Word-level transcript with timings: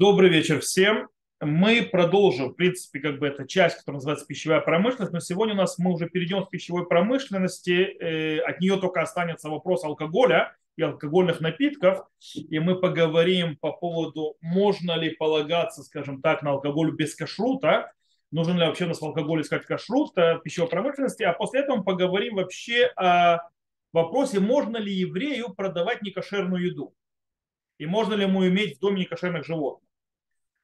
Добрый 0.00 0.30
вечер 0.30 0.60
всем. 0.60 1.10
Мы 1.42 1.82
продолжим, 1.82 2.48
в 2.48 2.54
принципе, 2.54 3.00
как 3.00 3.18
бы 3.18 3.26
эта 3.26 3.46
часть, 3.46 3.76
которая 3.76 3.98
называется 3.98 4.24
пищевая 4.24 4.62
промышленность, 4.62 5.12
но 5.12 5.20
сегодня 5.20 5.52
у 5.52 5.58
нас 5.58 5.76
мы 5.76 5.92
уже 5.92 6.08
перейдем 6.08 6.42
с 6.42 6.48
пищевой 6.48 6.88
промышленности, 6.88 7.98
э, 8.00 8.38
от 8.38 8.60
нее 8.60 8.78
только 8.78 9.02
останется 9.02 9.50
вопрос 9.50 9.84
алкоголя 9.84 10.56
и 10.78 10.82
алкогольных 10.82 11.42
напитков, 11.42 12.06
и 12.34 12.58
мы 12.60 12.80
поговорим 12.80 13.58
по 13.58 13.72
поводу, 13.72 14.38
можно 14.40 14.96
ли 14.96 15.10
полагаться, 15.10 15.82
скажем 15.82 16.22
так, 16.22 16.42
на 16.42 16.52
алкоголь 16.52 16.96
без 16.96 17.14
кашрута, 17.14 17.92
нужен 18.30 18.56
ли 18.56 18.64
вообще 18.64 18.86
у 18.86 18.88
нас 18.88 19.02
в 19.02 19.04
алкоголе 19.04 19.42
искать 19.42 19.66
кашрут 19.66 20.16
в 20.16 20.40
пищевой 20.42 20.70
промышленности, 20.70 21.24
а 21.24 21.34
после 21.34 21.60
этого 21.60 21.76
мы 21.76 21.84
поговорим 21.84 22.36
вообще 22.36 22.86
о 22.96 23.50
вопросе, 23.92 24.40
можно 24.40 24.78
ли 24.78 24.94
еврею 24.94 25.52
продавать 25.54 26.00
некошерную 26.00 26.68
еду, 26.68 26.94
и 27.76 27.84
можно 27.84 28.14
ли 28.14 28.22
ему 28.22 28.48
иметь 28.48 28.78
в 28.78 28.80
доме 28.80 29.00
некошерных 29.00 29.44
животных. 29.44 29.89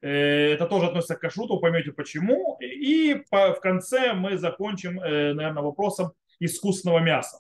Э, 0.03 0.53
это 0.53 0.67
тоже 0.67 0.87
относится 0.87 1.17
к 1.17 1.21
кашруту, 1.21 1.59
поймете 1.59 1.93
почему. 1.93 2.59
И 2.61 3.25
в 3.31 3.61
конце 3.61 4.13
мы 4.15 4.37
закончим, 4.37 5.01
э, 5.01 5.33
наверное, 5.33 5.63
вопросом 5.63 6.13
искусственного 6.39 6.99
мяса. 7.01 7.39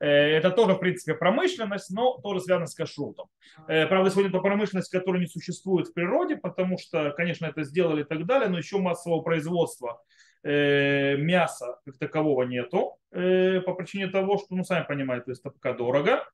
Э, 0.00 0.06
это 0.06 0.50
тоже, 0.50 0.74
в 0.74 0.78
принципе, 0.78 1.14
промышленность, 1.14 1.90
но 1.90 2.18
тоже 2.18 2.40
связано 2.40 2.66
с 2.66 2.74
кашрутом. 2.74 3.28
Правда, 3.66 4.10
сегодня 4.10 4.30
это 4.30 4.38
промышленность, 4.38 4.90
которая 4.90 5.20
не 5.20 5.26
существует 5.26 5.88
в 5.88 5.92
природе, 5.92 6.36
потому 6.36 6.78
что, 6.78 7.10
конечно, 7.10 7.46
это 7.46 7.64
сделали 7.64 8.02
и 8.02 8.04
так 8.04 8.24
далее, 8.26 8.48
но 8.48 8.58
еще 8.58 8.78
массового 8.78 9.20
производства 9.20 10.00
мяса 10.44 11.80
как 11.84 11.98
такового 11.98 12.44
нету 12.44 12.96
по 13.10 13.74
причине 13.74 14.06
того, 14.06 14.38
что, 14.38 14.54
ну, 14.54 14.62
сами 14.62 14.86
понимаете, 14.86 15.24
то 15.24 15.30
есть 15.32 15.40
это 15.40 15.50
пока 15.50 15.72
дорого. 15.72 16.24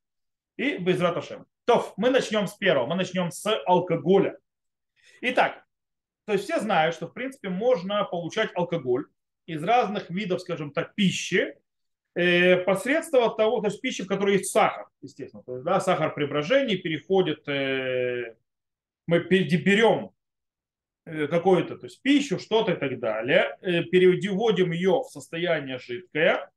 И 0.57 0.77
без 0.77 1.01
раташем. 1.01 1.45
То, 1.65 1.91
мы 1.97 2.11
начнем 2.11 2.47
с 2.47 2.53
первого. 2.53 2.85
Мы 2.85 2.95
начнем 2.95 3.31
с 3.31 3.45
алкоголя. 3.65 4.37
Итак, 5.21 5.65
то 6.25 6.33
есть 6.33 6.45
все 6.45 6.59
знают, 6.59 6.95
что 6.95 7.07
в 7.07 7.13
принципе 7.13 7.49
можно 7.49 8.03
получать 8.03 8.51
алкоголь 8.55 9.05
из 9.45 9.63
разных 9.63 10.09
видов, 10.09 10.41
скажем 10.41 10.71
так, 10.71 10.95
пищи, 10.95 11.55
э, 12.15 12.57
посредством 12.57 13.35
того, 13.35 13.61
то 13.61 13.67
есть 13.67 13.81
пищи, 13.81 14.03
в 14.03 14.07
которой 14.07 14.37
есть 14.37 14.51
сахар, 14.51 14.87
естественно. 15.01 15.43
То 15.43 15.53
есть, 15.53 15.65
да, 15.65 15.79
сахар 15.79 16.13
при 16.13 16.25
брожении 16.25 16.77
переходит, 16.77 17.47
э, 17.47 18.35
мы 19.07 19.19
берем 19.19 20.11
э, 21.05 21.27
какую-то 21.27 21.77
то 21.77 21.85
есть 21.85 22.01
пищу, 22.01 22.39
что-то 22.39 22.71
и 22.71 22.75
так 22.75 22.99
далее, 22.99 23.57
переводим 23.61 24.71
ее 24.71 25.01
в 25.01 25.11
состояние 25.11 25.77
жидкое, 25.77 26.49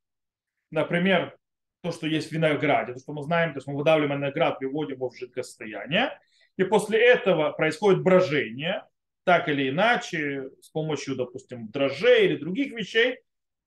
например, 0.71 1.37
то, 1.83 1.93
что 1.93 2.07
есть 2.07 2.31
в 2.31 2.33
винограде, 2.33 2.95
то, 2.95 3.01
что 3.01 3.13
мы 3.13 3.23
знаем, 3.23 3.53
то 3.53 3.59
есть 3.59 3.67
мы 3.67 3.77
выдавливаем 3.77 4.21
виноград, 4.21 4.59
приводим 4.59 4.97
его 4.97 5.11
в 5.11 5.17
жидкое 5.17 5.45
состояние, 5.45 6.19
и 6.59 6.65
после 6.65 6.99
этого 6.99 7.53
происходит 7.53 8.03
брожение, 8.03 8.85
так 9.25 9.49
или 9.49 9.71
иначе, 9.71 10.51
с 10.61 10.69
помощью, 10.69 11.15
допустим, 11.15 11.69
дрожжей 11.69 12.27
или 12.27 12.37
других 12.37 12.73
вещей, 12.73 13.21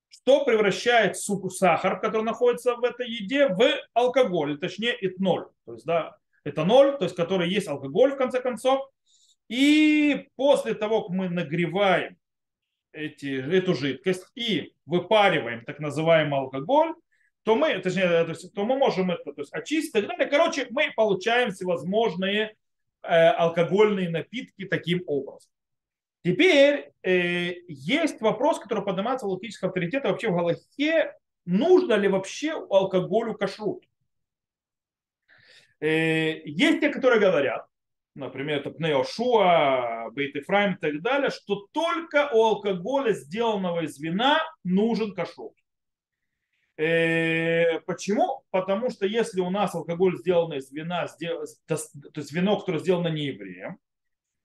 что 0.09 0.44
превращает 0.44 1.16
сахар, 1.16 2.02
который 2.02 2.23
находится 2.23 2.75
в 2.75 2.83
этой 2.83 3.09
еде, 3.09 3.48
в 3.48 3.64
алкоголь, 3.94 4.59
точнее 4.59 4.94
этноль. 5.00 5.45
То 5.66 5.73
есть, 5.73 5.86
да, 5.86 6.17
этаноль, 6.44 6.98
то 6.98 7.06
есть, 7.06 7.16
который 7.16 7.50
есть 7.50 7.70
алкоголь 7.70 8.11
в 8.11 8.17
конце 8.17 8.42
концов. 8.42 8.89
И 9.48 10.28
после 10.36 10.73
того, 10.73 11.03
как 11.03 11.16
мы 11.16 11.30
нагреваем 11.30 12.17
эти, 12.92 13.39
эту 13.55 13.73
жидкость 13.73 14.26
и 14.36 14.73
выпариваем 14.86 15.64
так 15.64 15.80
называемый 15.80 16.39
алкоголь, 16.39 16.94
то 17.44 17.55
мы, 17.55 17.80
точнее, 17.80 18.26
то, 18.26 18.30
есть, 18.30 18.53
то 18.53 18.66
мы 18.66 18.76
можем 18.78 19.11
это 19.11 19.31
то 19.31 19.42
есть, 19.42 19.53
очистить. 19.53 20.05
Короче, 20.30 20.67
мы 20.72 20.92
получаем 20.94 21.52
всевозможные 21.52 22.55
алкогольные 23.02 24.10
напитки 24.10 24.66
таким 24.66 25.04
образом. 25.08 25.52
Теперь 26.24 26.92
э, 27.02 27.54
есть 27.68 28.22
вопрос, 28.22 28.60
который 28.60 28.84
поднимается 28.84 29.26
в 29.26 29.30
логическом 29.30 29.70
авторитете 29.70 30.08
вообще 30.08 30.30
в 30.30 30.36
Галахе, 30.36 31.16
нужно 31.45 31.94
ли 31.95 32.08
вообще 32.08 32.52
алкоголю 32.52 33.34
кашрут. 33.34 33.84
Э, 35.80 36.42
есть 36.45 36.80
те, 36.80 36.90
которые 36.90 37.20
говорят, 37.20 37.66
например, 38.14 38.60
это 38.60 38.70
Пнеошуа, 38.70 40.11
Бейт 40.11 40.36
Ефраим 40.36 40.76
и 40.76 40.78
так 40.78 41.02
далее, 41.02 41.32
что 41.32 41.67
только 41.72 42.30
у 42.32 42.44
алкоголя, 42.44 43.14
сделанного 43.14 43.82
из 43.86 44.00
вина, 44.00 44.40
нужен 44.64 45.16
кашрут. 45.16 45.56
Э, 46.81 47.80
почему? 47.81 48.43
Потому 48.49 48.89
что 48.89 49.05
если 49.05 49.39
у 49.39 49.52
нас 49.52 49.75
алкоголь 49.75 50.17
сделан 50.17 50.53
из 50.53 50.71
вина, 50.71 51.05
то 51.67 51.75
есть 52.15 52.31
вино, 52.31 52.58
которое 52.58 52.80
сделано 52.80 53.09
не 53.09 53.25
евреем, 53.25 53.77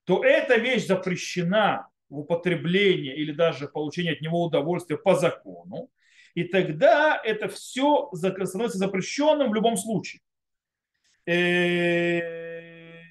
то 0.03 0.23
эта 0.23 0.57
вещь 0.57 0.85
запрещена 0.85 1.87
в 2.09 2.19
употреблении 2.19 3.15
или 3.15 3.31
даже 3.31 3.67
получении 3.67 4.13
от 4.13 4.21
него 4.21 4.43
удовольствия 4.43 4.97
по 4.97 5.15
закону, 5.15 5.89
и 6.35 6.43
тогда 6.43 7.19
это 7.23 7.49
все 7.49 8.11
становится 8.13 8.77
запрещенным 8.77 9.49
в 9.49 9.55
любом 9.55 9.75
случае. 9.75 10.21
Э, 11.25 13.01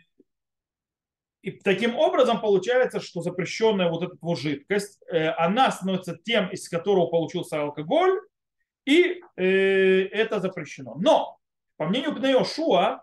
и 1.43 1.51
таким 1.51 1.97
образом 1.97 2.41
получается, 2.41 3.01
что 3.01 3.23
запрещенная 3.23 3.89
вот 3.91 4.05
эта 4.05 4.17
вот 4.21 4.39
жидкость, 4.39 5.03
э, 5.11 5.31
она 5.31 5.73
становится 5.73 6.17
тем, 6.17 6.49
из 6.51 6.69
которого 6.69 7.07
получился 7.07 7.61
алкоголь, 7.61 8.21
и 8.87 9.21
э, 9.37 9.45
это 10.13 10.41
запрещено. 10.41 10.95
Но, 10.99 11.39
по 11.77 11.87
мнению 11.87 12.15
Пнеошуа 12.15 13.03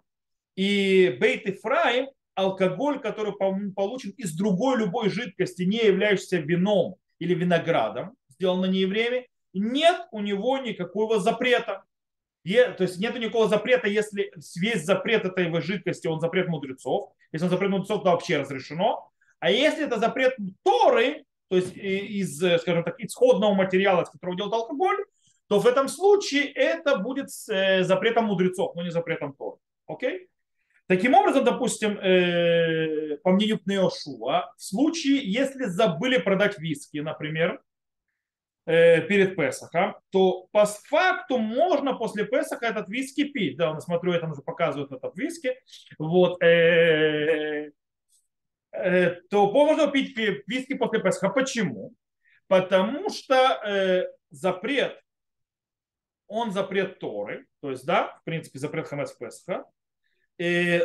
и 0.56 1.16
Бейт 1.20 1.46
Ифраим, 1.46 2.08
алкоголь, 2.36 3.00
который 3.00 3.34
получен 3.34 4.12
из 4.12 4.36
другой 4.36 4.80
любой 4.80 5.10
жидкости, 5.10 5.64
не 5.64 5.86
являющейся 5.86 6.38
вином 6.38 6.96
или 7.20 7.36
виноградом, 7.36 8.16
сделанный 8.30 8.70
не 8.70 8.80
евреями, 8.80 9.28
нет 9.54 10.08
у 10.12 10.22
него 10.22 10.58
никакого 10.58 11.20
запрета. 11.20 11.84
То 12.44 12.76
есть 12.80 12.98
нет 12.98 13.18
никакого 13.18 13.48
запрета, 13.48 13.88
если 13.88 14.34
весь 14.56 14.84
запрет 14.84 15.26
этой 15.26 15.62
жидкости, 15.62 16.08
он 16.08 16.20
запрет 16.20 16.48
мудрецов. 16.48 17.12
Если 17.32 17.46
он 17.46 17.52
запрет 17.52 17.70
мудрецов, 17.70 18.04
то 18.04 18.12
вообще 18.12 18.38
разрешено. 18.38 19.10
А 19.40 19.52
если 19.52 19.86
это 19.86 20.00
запрет 20.00 20.36
Торы, 20.64 21.26
то 21.50 21.58
есть 21.58 21.76
из, 21.76 22.38
скажем 22.62 22.84
так, 22.84 23.00
исходного 23.00 23.54
материала, 23.54 24.02
из 24.04 24.10
которого 24.10 24.36
делают 24.36 24.56
алкоголь, 24.56 24.98
то 25.54 25.60
в 25.60 25.68
этом 25.68 25.88
случае 25.88 26.52
это 26.52 26.96
будет 26.98 27.28
э, 27.48 27.84
запретом 27.84 28.26
мудрецов, 28.26 28.74
но 28.74 28.82
не 28.82 28.90
запретом 28.90 29.36
Тора. 29.36 29.58
Окей? 29.86 30.28
Таким 30.88 31.14
образом, 31.14 31.44
допустим, 31.44 31.92
э, 32.00 33.18
по 33.18 33.30
мнению 33.30 33.60
Пнеошуа, 33.60 34.52
в 34.58 34.64
случае, 34.64 35.20
если 35.32 35.66
забыли 35.66 36.18
продать 36.18 36.58
виски, 36.58 36.98
например, 36.98 37.62
э, 38.66 39.02
перед 39.02 39.36
Песохом, 39.36 39.96
то 40.10 40.48
по 40.52 40.66
факту 40.66 41.38
можно 41.38 41.94
после 41.94 42.26
Песоха 42.26 42.66
этот 42.66 42.90
виски 42.90 43.26
пить. 43.26 43.56
Да, 43.56 43.74
я 43.76 43.80
смотрю, 43.80 44.14
это 44.14 44.26
уже 44.26 44.42
показывают 44.42 44.92
этот 44.92 45.16
виски. 45.16 45.56
Вот, 46.00 46.40
то 49.30 49.52
можно 49.52 49.92
пить 49.92 50.18
виски 50.18 50.74
после 50.74 51.00
Песоха. 51.00 51.30
Почему? 51.30 51.94
Потому 52.48 53.12
что 53.12 54.10
запрет 54.32 55.03
он 56.28 56.52
запрет 56.52 57.00
Торы, 57.00 57.46
то 57.62 57.72
есть, 57.72 57.86
да, 57.86 58.18
в 58.22 58.24
принципе, 58.24 58.60
запрет 58.60 58.88
Хамец 58.88 59.12
Песха, 59.12 59.66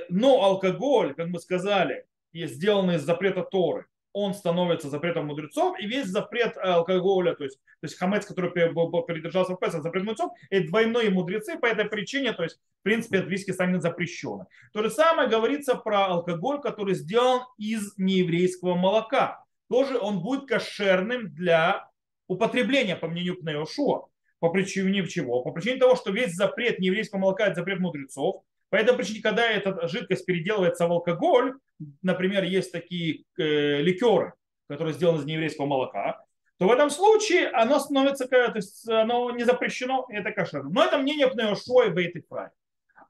но 0.09 0.43
алкоголь, 0.43 1.15
как 1.15 1.29
мы 1.29 1.39
сказали, 1.39 2.07
сделанный 2.33 2.97
из 2.97 3.03
запрета 3.03 3.43
Торы, 3.43 3.87
он 4.13 4.35
становится 4.35 4.89
запретом 4.89 5.27
мудрецов, 5.27 5.79
и 5.79 5.87
весь 5.87 6.07
запрет 6.07 6.57
алкоголя, 6.57 7.35
то 7.35 7.45
есть, 7.45 7.59
то 7.59 7.85
есть 7.85 7.97
хамец, 7.99 8.27
который 8.27 8.51
передержался 8.51 9.53
в 9.53 9.61
Песах, 9.61 9.83
запрет 9.83 10.03
мудрецов, 10.05 10.33
и 10.51 10.61
двойные 10.61 11.11
мудрецы 11.11 11.59
по 11.59 11.67
этой 11.67 11.85
причине, 11.85 12.33
то 12.33 12.43
есть, 12.43 12.59
в 12.81 12.83
принципе, 12.83 13.21
от 13.21 13.27
виски 13.27 13.53
станет 13.53 13.83
запрещенным. 13.83 14.47
То 14.73 14.83
же 14.83 14.91
самое 14.91 15.29
говорится 15.29 15.77
про 15.77 16.07
алкоголь, 16.07 16.61
который 16.61 16.95
сделан 16.95 17.43
из 17.59 17.97
нееврейского 17.97 18.75
молока. 18.75 19.45
Тоже 19.69 19.99
он 19.99 20.21
будет 20.21 20.49
кошерным 20.49 21.33
для 21.35 21.89
употребления, 22.27 22.97
по 22.97 23.07
мнению 23.09 23.39
Пнеошуа. 23.39 24.09
По 24.41 24.51
причине 24.51 25.07
чего? 25.07 25.43
По 25.43 25.51
причине 25.51 25.79
того, 25.79 25.97
что 25.97 26.13
весь 26.13 26.35
запрет 26.35 26.79
нееврейского 26.79 27.19
молока– 27.19 27.47
это 27.47 27.57
запрет 27.57 27.81
мудрецов. 27.81 28.43
По 28.71 28.77
этой 28.77 28.95
причине, 28.95 29.21
когда 29.21 29.51
эта 29.51 29.89
жидкость 29.89 30.27
переделывается 30.27 30.87
в 30.87 30.93
алкоголь, 30.93 31.55
например, 32.03 32.45
есть 32.45 32.71
такие 32.71 33.25
э, 33.39 33.81
ликеры, 33.81 34.35
которые 34.69 34.95
сделаны 34.95 35.21
из 35.21 35.25
нееврейского 35.25 35.67
молока, 35.67 36.23
то 36.59 36.67
в 36.67 36.73
этом 36.73 36.91
случае 36.91 37.49
оно 37.49 37.79
становится, 37.79 38.27
то 38.27 38.53
есть 38.55 38.89
оно 38.89 39.31
не 39.31 39.45
запрещено, 39.45 40.07
это 40.11 40.33
кошерно. 40.33 40.71
Но 40.71 40.85
это 40.85 40.99
мнение 40.99 41.29
Пнеошо 41.29 41.85
и 41.85 41.91
Бейт 41.91 42.17
и. 42.17 42.23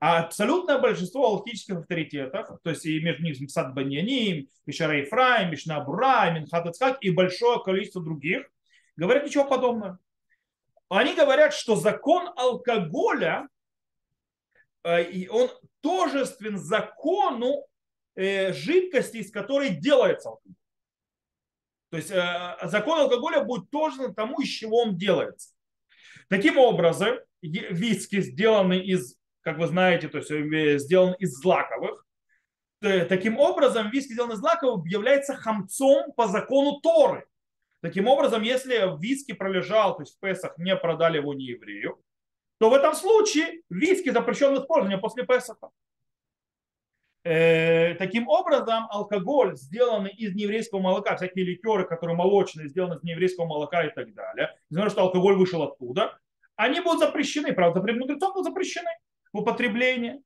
А 0.01 0.21
абсолютное 0.21 0.79
большинство 0.79 1.27
алхимических 1.27 1.79
авторитетов, 1.79 2.61
то 2.63 2.71
есть 2.71 2.87
и 2.87 3.01
между 3.01 3.25
ними 3.25 3.47
Сад 3.47 3.75
Баньяним, 3.75 4.47
и 4.65 4.73
Шарей 4.73 5.07
Фрай, 5.07 5.51
Мишна 5.51 5.81
Бура, 5.81 6.31
Минхат 6.31 6.99
и 7.01 7.11
большое 7.11 7.61
количество 7.65 8.01
других, 8.01 8.49
говорят 8.97 9.25
ничего 9.25 9.45
подобного 9.45 9.99
они 10.97 11.15
говорят, 11.15 11.53
что 11.53 11.77
закон 11.77 12.31
алкоголя, 12.37 13.49
э, 14.85 15.29
он 15.29 15.51
тожествен 15.81 16.57
закону 16.57 17.67
э, 18.15 18.53
жидкости, 18.53 19.19
из 19.19 19.31
которой 19.31 19.71
делается 19.71 20.31
алкоголь. 20.31 20.55
То 21.91 21.97
есть 21.97 22.11
э, 22.11 22.57
закон 22.65 23.01
алкоголя 23.01 23.45
будет 23.45 23.71
тоже 23.71 24.13
тому, 24.15 24.41
из 24.41 24.49
чего 24.49 24.83
он 24.83 24.97
делается. 24.97 25.55
Таким 26.29 26.59
образом, 26.59 27.19
виски 27.43 28.21
сделаны 28.21 28.81
из, 28.81 29.17
как 29.43 29.59
вы 29.59 29.67
знаете, 29.67 30.09
то 30.09 30.19
есть 30.19 30.83
сделан 30.83 31.15
из 31.15 31.35
злаковых. 31.39 32.05
Таким 32.81 33.39
образом, 33.39 33.91
виски, 33.91 34.13
сделанный 34.13 34.35
из 34.35 34.39
злаковых, 34.39 34.87
является 34.87 35.35
хамцом 35.35 36.13
по 36.13 36.29
закону 36.29 36.81
Торы. 36.81 37.27
Таким 37.81 38.09
образом, 38.09 38.43
если 38.43 38.99
виски 39.01 39.33
пролежал, 39.33 39.97
то 39.97 40.03
есть 40.03 40.17
в 40.17 40.21
Песах 40.21 40.59
не 40.59 40.75
продали 40.77 41.19
его 41.19 41.33
не 41.35 41.45
еврею, 41.45 42.03
то 42.59 42.71
в 42.71 42.75
этом 42.75 42.95
случае 42.95 43.63
виски 43.71 44.11
запрещен 44.11 44.55
в 44.55 44.59
использовании 44.61 45.01
после 45.01 45.25
Песаха. 45.25 45.71
Э, 47.25 47.95
таким 47.97 48.29
образом, 48.29 48.87
алкоголь, 48.91 49.57
сделанный 49.57 50.11
из 50.11 50.35
нееврейского 50.35 50.81
молока, 50.81 51.17
всякие 51.17 51.45
ликеры, 51.45 51.85
которые 51.85 52.17
молочные, 52.17 52.69
сделаны 52.69 52.95
из 52.95 53.03
нееврейского 53.03 53.45
молока 53.45 53.85
и 53.85 53.91
так 53.95 54.15
далее, 54.15 54.57
несмотря 54.71 54.91
что 54.91 55.03
алкоголь 55.03 55.35
вышел 55.35 55.63
оттуда, 55.63 56.19
они 56.57 56.81
будут 56.81 57.01
запрещены, 57.01 57.53
правда, 57.53 57.81
при 57.81 57.93
мудрецов 57.93 58.33
будут 58.33 58.47
запрещены 58.47 58.91
в 59.33 59.39
употреблении. 59.39 60.23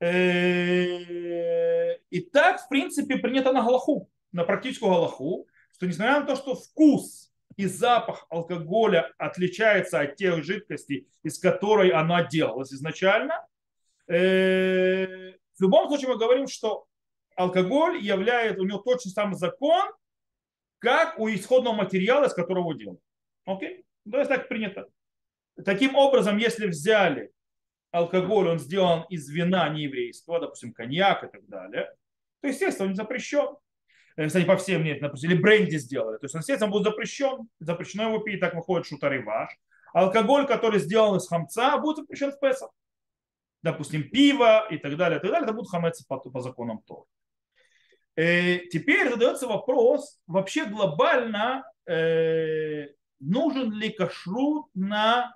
Э, 0.00 1.96
и 2.10 2.20
так, 2.20 2.60
в 2.60 2.68
принципе, 2.68 3.16
принято 3.16 3.52
на 3.52 3.62
Галаху, 3.62 4.08
на 4.32 4.44
практическую 4.44 4.92
Галаху, 4.92 5.46
что 5.74 5.86
несмотря 5.86 6.20
на 6.20 6.26
то, 6.26 6.36
что 6.36 6.54
вкус 6.54 7.32
и 7.56 7.66
запах 7.66 8.26
алкоголя 8.30 9.12
отличается 9.18 10.00
от 10.00 10.16
тех 10.16 10.42
жидкостей, 10.44 11.08
из 11.22 11.38
которой 11.38 11.90
она 11.90 12.24
делалась 12.24 12.72
изначально, 12.72 13.46
э, 14.08 15.32
в 15.58 15.60
любом 15.60 15.88
случае 15.88 16.08
мы 16.08 16.18
говорим, 16.18 16.46
что 16.48 16.86
алкоголь 17.36 18.00
является, 18.00 18.60
у 18.60 18.64
него 18.64 18.82
же 19.02 19.10
самый 19.10 19.36
закон, 19.36 19.90
как 20.78 21.18
у 21.18 21.28
исходного 21.28 21.74
материала, 21.74 22.26
из 22.26 22.34
которого 22.34 22.74
делают. 22.74 23.00
Окей? 23.44 23.84
То 24.10 24.18
есть 24.18 24.28
так 24.28 24.48
принято. 24.48 24.88
Таким 25.64 25.94
образом, 25.94 26.38
если 26.38 26.66
взяли 26.66 27.30
алкоголь, 27.92 28.48
он 28.48 28.58
сделан 28.58 29.04
из 29.08 29.28
вина 29.28 29.68
нееврейского, 29.68 30.40
допустим, 30.40 30.72
коньяк 30.72 31.24
и 31.24 31.28
так 31.28 31.46
далее, 31.46 31.94
то, 32.40 32.48
естественно, 32.48 32.88
он 32.88 32.96
запрещен. 32.96 33.56
Э, 34.16 34.26
кстати, 34.26 34.44
по 34.44 34.56
всем 34.56 34.84
нет, 34.84 35.00
допустим, 35.00 35.30
или 35.30 35.40
бренди 35.40 35.76
сделали. 35.76 36.18
То 36.18 36.24
есть, 36.24 36.34
он, 36.34 36.40
естественно, 36.40 36.70
будет 36.70 36.84
запрещен. 36.84 37.48
Запрещено 37.60 38.08
его 38.08 38.18
пить, 38.18 38.40
так 38.40 38.54
выходит 38.54 38.86
шутариваш. 38.86 39.50
Алкоголь, 39.92 40.46
который 40.46 40.80
сделан 40.80 41.16
из 41.16 41.28
хамца, 41.28 41.76
будет 41.78 41.98
запрещен 41.98 42.32
в 42.32 42.40
Песах 42.40 42.70
допустим, 43.62 44.10
пиво 44.10 44.66
и 44.68 44.76
так 44.78 44.96
далее, 44.96 45.18
и 45.18 45.22
так 45.22 45.30
далее, 45.30 45.44
это 45.44 45.52
будут 45.52 45.70
хамец 45.70 46.02
по, 46.04 46.18
по 46.18 46.40
законам 46.40 46.82
Тор. 46.82 47.04
Э, 48.16 48.58
теперь 48.70 49.08
задается 49.08 49.46
вопрос, 49.46 50.20
вообще 50.26 50.66
глобально 50.66 51.64
э, 51.86 52.88
нужен 53.20 53.72
ли 53.72 53.90
кашрут 53.90 54.66
на 54.74 55.34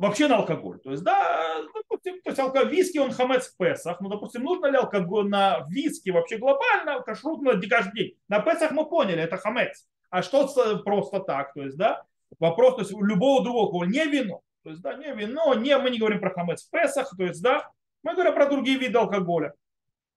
вообще 0.00 0.28
на 0.28 0.36
алкоголь. 0.36 0.80
То 0.80 0.92
есть, 0.92 1.02
да, 1.02 1.62
допустим, 1.74 2.20
то 2.22 2.30
есть 2.30 2.38
алкоголь, 2.38 2.70
виски, 2.70 2.98
он 2.98 3.12
хамец 3.12 3.48
в 3.48 3.56
Песах, 3.56 4.00
но, 4.00 4.08
допустим, 4.08 4.42
нужно 4.42 4.66
ли 4.66 4.76
алкоголь 4.76 5.28
на 5.28 5.66
виски 5.68 6.10
вообще 6.10 6.38
глобально, 6.38 7.00
кашрут 7.02 7.42
на 7.42 7.60
каждый 7.60 7.92
день. 7.94 8.18
На 8.28 8.40
Песах 8.40 8.70
мы 8.72 8.88
поняли, 8.88 9.22
это 9.22 9.36
хамец. 9.36 9.86
А 10.08 10.22
что 10.22 10.48
просто 10.84 11.20
так, 11.20 11.52
то 11.52 11.62
есть, 11.62 11.76
да, 11.76 12.02
вопрос, 12.38 12.76
то 12.76 12.80
есть 12.80 12.92
у 12.92 13.04
любого 13.04 13.44
другого 13.44 13.66
алкоголя, 13.66 13.90
не 13.90 14.04
вино, 14.06 14.40
то 14.64 14.70
есть, 14.70 14.82
да, 14.82 14.94
не 14.94 15.12
вино, 15.14 15.54
не, 15.54 15.76
мы 15.76 15.90
не 15.90 15.98
говорим 15.98 16.20
про 16.20 16.30
хамец 16.30 16.66
в 16.66 16.70
Песах, 16.70 17.14
то 17.16 17.24
есть, 17.24 17.42
да, 17.42 17.70
мы 18.02 18.14
говорим 18.14 18.34
про 18.34 18.46
другие 18.46 18.78
виды 18.78 18.98
алкоголя. 18.98 19.52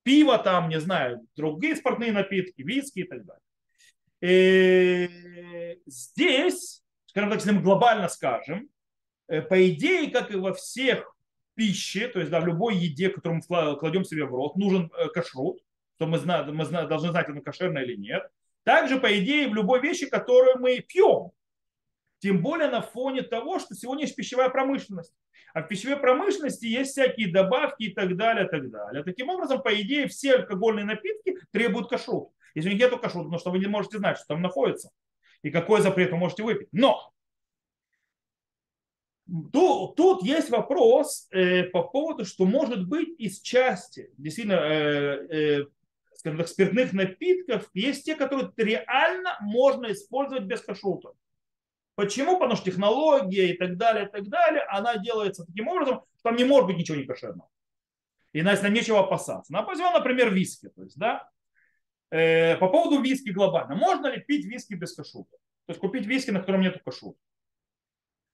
Пиво 0.03 0.37
там, 0.37 0.69
не 0.69 0.79
знаю, 0.79 1.25
другие 1.35 1.75
спортные 1.75 2.11
напитки, 2.11 2.61
виски 2.61 2.99
и 2.99 3.03
так 3.03 3.25
далее. 3.25 3.41
И 4.21 5.79
здесь, 5.85 6.83
скажем 7.07 7.29
так, 7.29 7.39
если 7.39 7.51
мы 7.51 7.61
глобально 7.61 8.07
скажем, 8.07 8.59
э, 8.59 8.72
по 9.27 9.69
идее, 9.69 10.11
как 10.11 10.31
и 10.31 10.35
во 10.35 10.53
всех 10.53 11.15
пище, 11.55 12.07
то 12.07 12.19
есть 12.19 12.31
да, 12.31 12.39
в 12.39 12.47
любой 12.47 12.75
еде, 12.75 13.09
которую 13.09 13.41
мы 13.47 13.77
кладем 13.77 14.03
себе 14.03 14.25
в 14.25 14.33
рот, 14.33 14.55
нужен 14.55 14.91
э, 14.97 15.09
кашрут, 15.09 15.59
то 15.97 16.07
мы, 16.07 16.17
знаем, 16.17 16.55
мы 16.55 16.65
должны 16.65 17.09
знать, 17.09 17.29
это 17.29 17.41
кошерно 17.41 17.79
или 17.79 17.95
нет. 17.95 18.23
Также, 18.63 18.99
по 18.99 19.17
идее, 19.19 19.47
в 19.47 19.53
любой 19.53 19.81
вещи, 19.81 20.07
которую 20.07 20.59
мы 20.59 20.79
пьем, 20.79 21.31
тем 22.19 22.41
более 22.41 22.69
на 22.69 22.81
фоне 22.81 23.21
того, 23.21 23.59
что 23.59 23.75
сегодня 23.75 24.05
есть 24.05 24.15
пищевая 24.15 24.49
промышленность. 24.49 25.13
А 25.53 25.61
в 25.61 25.67
пищевой 25.67 25.97
промышленности 25.97 26.65
есть 26.65 26.91
всякие 26.91 27.31
добавки 27.31 27.83
и 27.83 27.93
так 27.93 28.15
далее, 28.17 28.47
и 28.47 28.49
так 28.49 28.71
далее. 28.71 29.03
Таким 29.03 29.29
образом, 29.29 29.61
по 29.61 29.73
идее, 29.79 30.07
все 30.07 30.37
алкогольные 30.37 30.85
напитки 30.85 31.37
требуют 31.51 31.89
кашрут. 31.89 32.29
Если 32.55 32.69
у 32.69 32.71
них 32.73 32.81
нет 32.81 32.91
кашрута, 32.91 33.25
потому 33.25 33.39
что 33.39 33.51
вы 33.51 33.59
не 33.59 33.67
можете 33.67 33.97
знать, 33.97 34.17
что 34.17 34.27
там 34.27 34.41
находится. 34.41 34.89
И 35.43 35.51
какой 35.51 35.81
запрет 35.81 36.11
вы 36.11 36.17
можете 36.17 36.43
выпить. 36.43 36.69
Но 36.71 37.12
Тут, 39.51 39.95
тут 39.95 40.23
есть 40.23 40.49
вопрос 40.51 41.27
э, 41.31 41.63
по 41.63 41.83
поводу, 41.83 42.23
что 42.23 42.45
может 42.45 42.87
быть 42.87 43.19
из 43.19 43.41
части 43.41 44.11
действительно 44.17 44.59
э, 44.59 45.61
э, 45.61 45.65
скажем 46.15 46.37
так, 46.37 46.47
спиртных 46.47 46.93
напитков 46.93 47.69
есть 47.73 48.05
те, 48.05 48.15
которые 48.15 48.51
реально 48.55 49.37
можно 49.41 49.91
использовать 49.91 50.43
без 50.43 50.61
кашрута. 50.61 51.13
Почему? 51.95 52.37
Потому 52.37 52.55
что 52.55 52.69
технология 52.69 53.53
и 53.53 53.57
так 53.57 53.77
далее, 53.77 54.05
и 54.07 54.09
так 54.09 54.27
далее, 54.27 54.63
она 54.69 54.97
делается 54.97 55.45
таким 55.45 55.67
образом, 55.67 56.03
что 56.15 56.29
там 56.29 56.35
не 56.35 56.45
может 56.45 56.67
быть 56.67 56.77
ничего 56.77 56.97
некошерного. 56.97 57.49
И 58.31 58.41
нас 58.41 58.61
нам 58.61 58.73
нечего 58.73 59.01
опасаться. 59.01 59.51
Ну, 59.51 59.63
возьмем, 59.65 59.93
например, 59.93 60.33
виски. 60.33 60.69
То 60.69 60.83
есть, 60.83 60.97
да, 60.97 61.29
э, 62.09 62.55
по 62.57 62.67
поводу 62.69 63.01
виски 63.01 63.29
глобально. 63.29 63.75
Можно 63.75 64.07
ли 64.07 64.21
пить 64.21 64.45
виски 64.45 64.75
без 64.75 64.93
кашута? 64.93 65.37
То 65.65 65.71
есть 65.71 65.79
купить 65.79 66.05
виски, 66.05 66.31
на 66.31 66.39
котором 66.39 66.61
нет 66.61 66.81
кашута. 66.83 67.19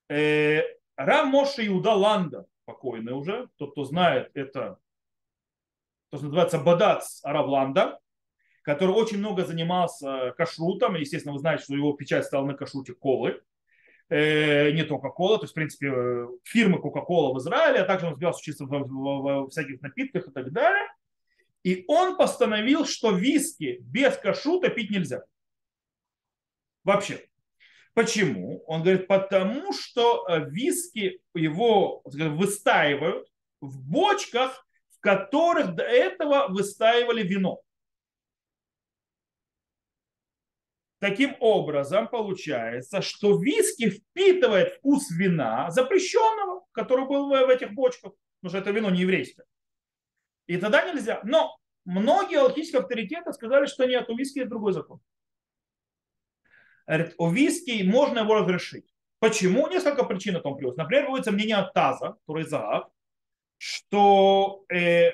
Э, 0.09 0.61
Рам 0.99 1.29
Моши 1.29 1.65
Иуда 1.67 1.93
Ланда, 1.93 2.45
покойный 2.65 3.13
уже, 3.13 3.47
тот, 3.55 3.71
кто 3.71 3.85
знает, 3.85 4.31
это 4.33 4.79
то, 6.09 6.17
что 6.17 6.25
называется 6.25 6.59
Бадац 6.59 7.21
Аравланда, 7.23 8.01
который 8.63 8.91
очень 8.91 9.19
много 9.19 9.45
занимался 9.45 10.33
кашрутом. 10.35 10.95
Естественно, 10.95 11.31
вы 11.31 11.39
знаете, 11.39 11.63
что 11.63 11.73
его 11.73 11.93
печать 11.93 12.25
стала 12.25 12.45
на 12.45 12.53
кашруте 12.53 12.93
колы. 12.93 13.41
Э, 14.09 14.71
не 14.71 14.83
только 14.83 15.07
кола, 15.07 15.37
то 15.37 15.43
есть, 15.43 15.53
в 15.53 15.55
принципе, 15.55 15.87
э, 15.87 16.27
фирмы 16.43 16.79
Coca-Cola 16.79 17.33
в 17.33 17.37
Израиле, 17.37 17.79
а 17.79 17.85
также 17.85 18.07
он 18.07 18.15
взял 18.15 18.35
учиться 18.35 18.65
в, 18.65 18.69
в, 18.69 19.45
в, 19.45 19.49
всяких 19.51 19.81
напитках 19.81 20.27
и 20.27 20.31
так 20.31 20.51
далее. 20.51 20.85
И 21.63 21.85
он 21.87 22.17
постановил, 22.17 22.83
что 22.85 23.11
виски 23.11 23.77
без 23.83 24.18
кашута 24.18 24.68
пить 24.68 24.89
нельзя. 24.89 25.23
Вообще. 26.83 27.29
Почему? 27.93 28.63
Он 28.67 28.81
говорит, 28.81 29.07
потому 29.07 29.73
что 29.73 30.25
э, 30.27 30.49
виски 30.49 31.21
его 31.33 32.01
выстаивают 32.05 33.27
в 33.61 33.81
бочках, 33.81 34.65
в 34.89 34.99
которых 34.99 35.75
до 35.75 35.83
этого 35.83 36.47
выстаивали 36.49 37.23
вино. 37.23 37.61
Таким 40.99 41.35
образом, 41.39 42.09
получается, 42.09 43.01
что 43.01 43.41
виски 43.41 43.89
впитывает 43.89 44.75
вкус 44.75 45.09
вина, 45.11 45.71
запрещенного, 45.71 46.65
который 46.73 47.07
был 47.07 47.29
в 47.29 47.49
этих 47.49 47.73
бочках, 47.73 48.13
потому 48.41 48.49
что 48.49 48.57
это 48.57 48.71
вино 48.71 48.89
не 48.89 49.01
еврейское. 49.01 49.45
И 50.47 50.57
тогда 50.57 50.83
нельзя. 50.91 51.21
Но 51.23 51.57
многие 51.85 52.39
алхимические 52.39 52.81
авторитеты 52.81 53.31
сказали, 53.31 53.65
что 53.65 53.85
нет, 53.85 54.09
у 54.09 54.17
виски 54.17 54.39
есть 54.39 54.49
другой 54.49 54.73
закон. 54.73 54.99
Виски 56.89 57.83
можно 57.83 58.19
его 58.19 58.35
разрешить. 58.35 58.85
Почему? 59.19 59.67
Несколько 59.67 60.03
причин 60.05 60.35
о 60.37 60.39
том 60.39 60.57
плюс. 60.57 60.75
Например, 60.75 61.05
выводится 61.05 61.31
мнение 61.31 61.57
от 61.57 61.73
Таза, 61.73 62.15
который 62.25 62.45
Заав, 62.45 62.89
что 63.57 64.63
э, 64.73 65.11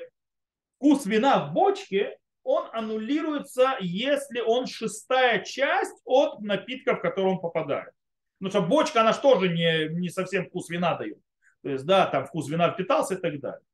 вкус 0.76 1.06
вина 1.06 1.46
в 1.46 1.52
бочке 1.52 2.18
он 2.44 2.68
аннулируется, 2.72 3.76
если 3.80 4.40
он 4.40 4.66
шестая 4.66 5.42
часть 5.42 6.00
от 6.04 6.40
напитка, 6.40 6.94
в 6.94 7.00
который 7.00 7.32
он 7.32 7.40
попадает. 7.40 7.92
Потому 8.38 8.50
что 8.50 8.68
бочка, 8.68 9.00
она 9.00 9.12
же 9.12 9.20
тоже 9.20 9.48
не, 9.48 9.88
не 9.98 10.08
совсем 10.10 10.46
вкус 10.46 10.68
вина 10.70 10.94
дает. 10.94 11.18
То 11.62 11.70
есть, 11.70 11.84
да, 11.84 12.06
там 12.06 12.24
вкус 12.24 12.48
вина 12.48 12.70
впитался 12.70 13.14
и 13.14 13.16
так 13.16 13.40
далее. 13.40 13.66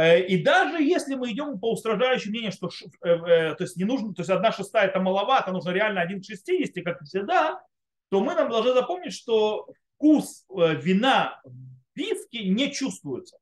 Э, 0.00 0.24
и 0.26 0.42
даже 0.42 0.82
если 0.82 1.14
мы 1.14 1.30
идем 1.30 1.60
по 1.60 1.72
устражающему 1.72 2.30
мнению, 2.30 2.52
что 2.52 2.70
э, 3.02 3.08
э, 3.08 3.54
то 3.54 3.64
есть 3.64 3.76
не 3.76 3.84
нужно, 3.84 4.14
то 4.14 4.22
есть 4.22 4.30
одна 4.30 4.50
шестая 4.50 4.88
это 4.88 4.98
маловато, 4.98 5.52
нужно 5.52 5.70
реально 5.70 6.00
один 6.00 6.22
к 6.22 6.24
60, 6.24 6.82
как 6.82 7.02
всегда, 7.02 7.60
то 8.08 8.22
мы 8.22 8.34
нам 8.34 8.48
должны 8.50 8.72
запомнить, 8.72 9.12
что 9.12 9.68
вкус 9.96 10.46
вина 10.48 11.40
в 11.44 11.54
виске 11.94 12.48
не 12.48 12.72
чувствуется. 12.72 13.36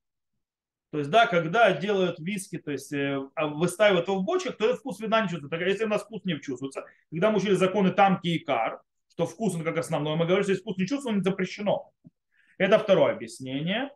То 0.90 0.98
есть, 0.98 1.10
да, 1.10 1.26
когда 1.26 1.72
делают 1.72 2.18
виски, 2.18 2.58
то 2.58 2.72
есть 2.72 2.92
а 2.92 3.46
выстаивают 3.46 4.08
его 4.08 4.18
в 4.18 4.24
бочках, 4.24 4.56
то 4.56 4.64
этот 4.64 4.80
вкус 4.80 4.98
вина 4.98 5.20
не 5.20 5.28
чувствуется. 5.28 5.64
Если 5.64 5.84
у 5.84 5.88
нас 5.88 6.02
вкус 6.02 6.24
не 6.24 6.40
чувствуется, 6.40 6.84
когда 7.10 7.30
мы 7.30 7.38
учили 7.38 7.54
законы 7.54 7.92
тамки 7.92 8.26
и 8.26 8.38
кар, 8.40 8.82
что 9.12 9.26
вкус 9.26 9.54
он 9.54 9.62
как 9.62 9.76
основной, 9.76 10.16
мы 10.16 10.24
говорим, 10.24 10.42
что 10.42 10.52
если 10.52 10.62
вкус 10.62 10.76
не 10.76 10.86
чувствуется, 10.86 11.18
он 11.18 11.22
запрещено. 11.22 11.92
Это 12.56 12.78
второе 12.78 13.12
объяснение. 13.12 13.90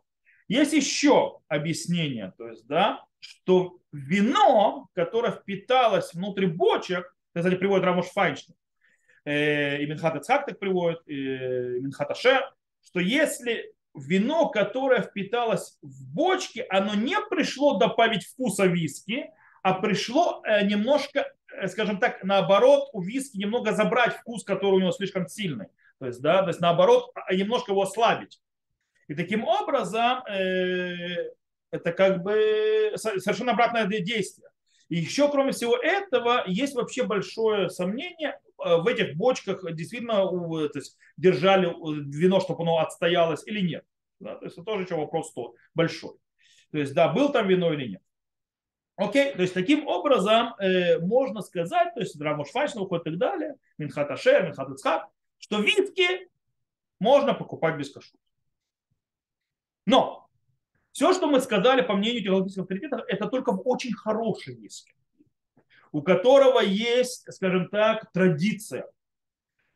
Есть 0.47 0.73
еще 0.73 1.39
объяснение, 1.47 2.33
то 2.37 2.47
есть, 2.47 2.67
да, 2.67 3.05
что 3.19 3.77
вино, 3.91 4.89
которое 4.93 5.31
впиталось 5.31 6.13
внутрь 6.13 6.47
бочек, 6.47 7.15
кстати, 7.33 7.55
приводит 7.55 7.85
Рамош 7.85 8.07
Файнштейн, 8.07 8.55
э, 9.25 9.81
и 9.81 9.85
Минхат 9.85 10.15
Ицхак 10.15 10.45
так 10.45 10.59
приводит, 10.59 11.01
и 11.07 11.15
Минхат 11.79 12.11
Ашер, 12.11 12.53
что 12.85 12.99
если 12.99 13.73
вино, 13.95 14.49
которое 14.49 15.01
впиталось 15.01 15.77
в 15.81 16.13
бочке, 16.13 16.65
оно 16.69 16.93
не 16.95 17.17
пришло 17.29 17.77
добавить 17.77 18.25
вкуса 18.25 18.65
виски, 18.65 19.29
а 19.61 19.73
пришло 19.73 20.41
э, 20.45 20.65
немножко, 20.65 21.31
э, 21.55 21.67
скажем 21.67 21.97
так, 21.97 22.23
наоборот, 22.23 22.89
у 22.93 23.01
виски 23.01 23.37
немного 23.37 23.71
забрать 23.71 24.15
вкус, 24.17 24.43
который 24.43 24.75
у 24.75 24.79
него 24.79 24.91
слишком 24.91 25.27
сильный. 25.27 25.67
То 25.99 26.07
есть, 26.07 26.21
да, 26.21 26.41
то 26.41 26.49
есть 26.49 26.59
наоборот, 26.59 27.11
а 27.15 27.33
немножко 27.33 27.71
его 27.71 27.83
ослабить. 27.83 28.41
И 29.07 29.15
таким 29.15 29.43
образом 29.43 30.23
э, 30.25 31.31
это 31.71 31.91
как 31.91 32.23
бы 32.23 32.93
совершенно 32.95 33.53
обратное 33.53 33.85
действие. 33.85 34.49
И 34.89 34.97
еще, 34.97 35.29
кроме 35.29 35.51
всего 35.51 35.75
этого, 35.77 36.43
есть 36.45 36.75
вообще 36.75 37.03
большое 37.03 37.69
сомнение, 37.69 38.37
Э, 38.63 38.77
в 38.77 38.87
этих 38.87 39.15
бочках 39.15 39.63
действительно 39.73 40.25
то 40.25 40.79
есть, 40.79 40.97
держали 41.17 41.67
вино, 42.15 42.39
чтобы 42.39 42.63
оно 42.63 42.79
отстоялось 42.79 43.45
или 43.45 43.61
нет. 43.61 43.85
Да? 44.19 44.35
То 44.35 44.45
есть 44.45 44.57
это 44.57 44.65
тоже 44.65 44.83
еще 44.83 44.95
вопрос 44.95 45.33
большой. 45.73 46.15
То 46.71 46.77
есть, 46.77 46.93
да, 46.93 47.09
был 47.09 47.31
там 47.31 47.47
вино 47.47 47.73
или 47.73 47.89
нет. 47.89 48.01
Окей, 48.95 49.33
то 49.33 49.41
есть 49.41 49.55
таким 49.55 49.87
образом 49.87 50.53
э, 50.59 50.99
можно 50.99 51.41
сказать, 51.41 51.93
то 51.95 51.99
есть 51.99 52.19
Рамош 52.19 52.49
Файшна 52.49 52.83
и 52.83 53.03
так 53.03 53.17
далее, 53.17 53.55
Минхат 53.77 54.11
Ашер, 54.11 54.43
Минхат 54.43 54.69
Ицхак, 54.69 55.07
что 55.39 55.59
виски 55.59 56.29
можно 56.99 57.33
покупать 57.33 57.75
без 57.75 57.91
кашрута. 57.91 58.22
Но 59.85 60.27
все, 60.91 61.13
что 61.13 61.27
мы 61.27 61.41
сказали, 61.41 61.81
по 61.81 61.95
мнению 61.95 62.23
теологических 62.23 62.63
авторитетов, 62.63 63.01
это 63.07 63.27
только 63.27 63.51
в 63.51 63.61
очень 63.65 63.93
хорошей 63.93 64.55
виски 64.55 64.93
у 65.93 66.01
которого 66.01 66.59
есть, 66.59 67.31
скажем 67.31 67.69
так, 67.69 68.11
традиция, 68.11 68.89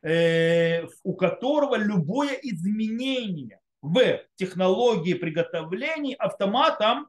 э, 0.02 0.84
у 1.04 1.14
которого 1.14 1.76
любое 1.76 2.34
изменение 2.42 3.62
в 3.82 4.20
технологии 4.36 5.14
приготовления 5.14 6.16
автоматом 6.16 7.08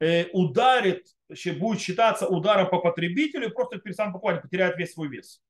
э, 0.00 0.26
ударит, 0.32 1.06
будет 1.58 1.80
считаться 1.80 2.26
ударом 2.26 2.68
по 2.68 2.80
потребителю 2.80 3.52
просто 3.52 3.78
перестанет 3.78 4.12
покупать, 4.12 4.42
потеряет 4.42 4.76
весь 4.76 4.92
свой 4.92 5.08
вес. 5.08 5.40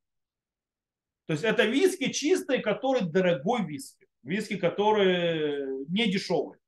То 1.26 1.32
есть 1.32 1.44
это 1.44 1.64
виски 1.64 2.12
чистые, 2.12 2.60
которые 2.60 3.04
дорогой 3.04 3.64
виски. 3.64 4.06
Виски, 4.22 4.56
которые 4.56 5.86
не 5.88 6.10
дешевые. 6.10 6.58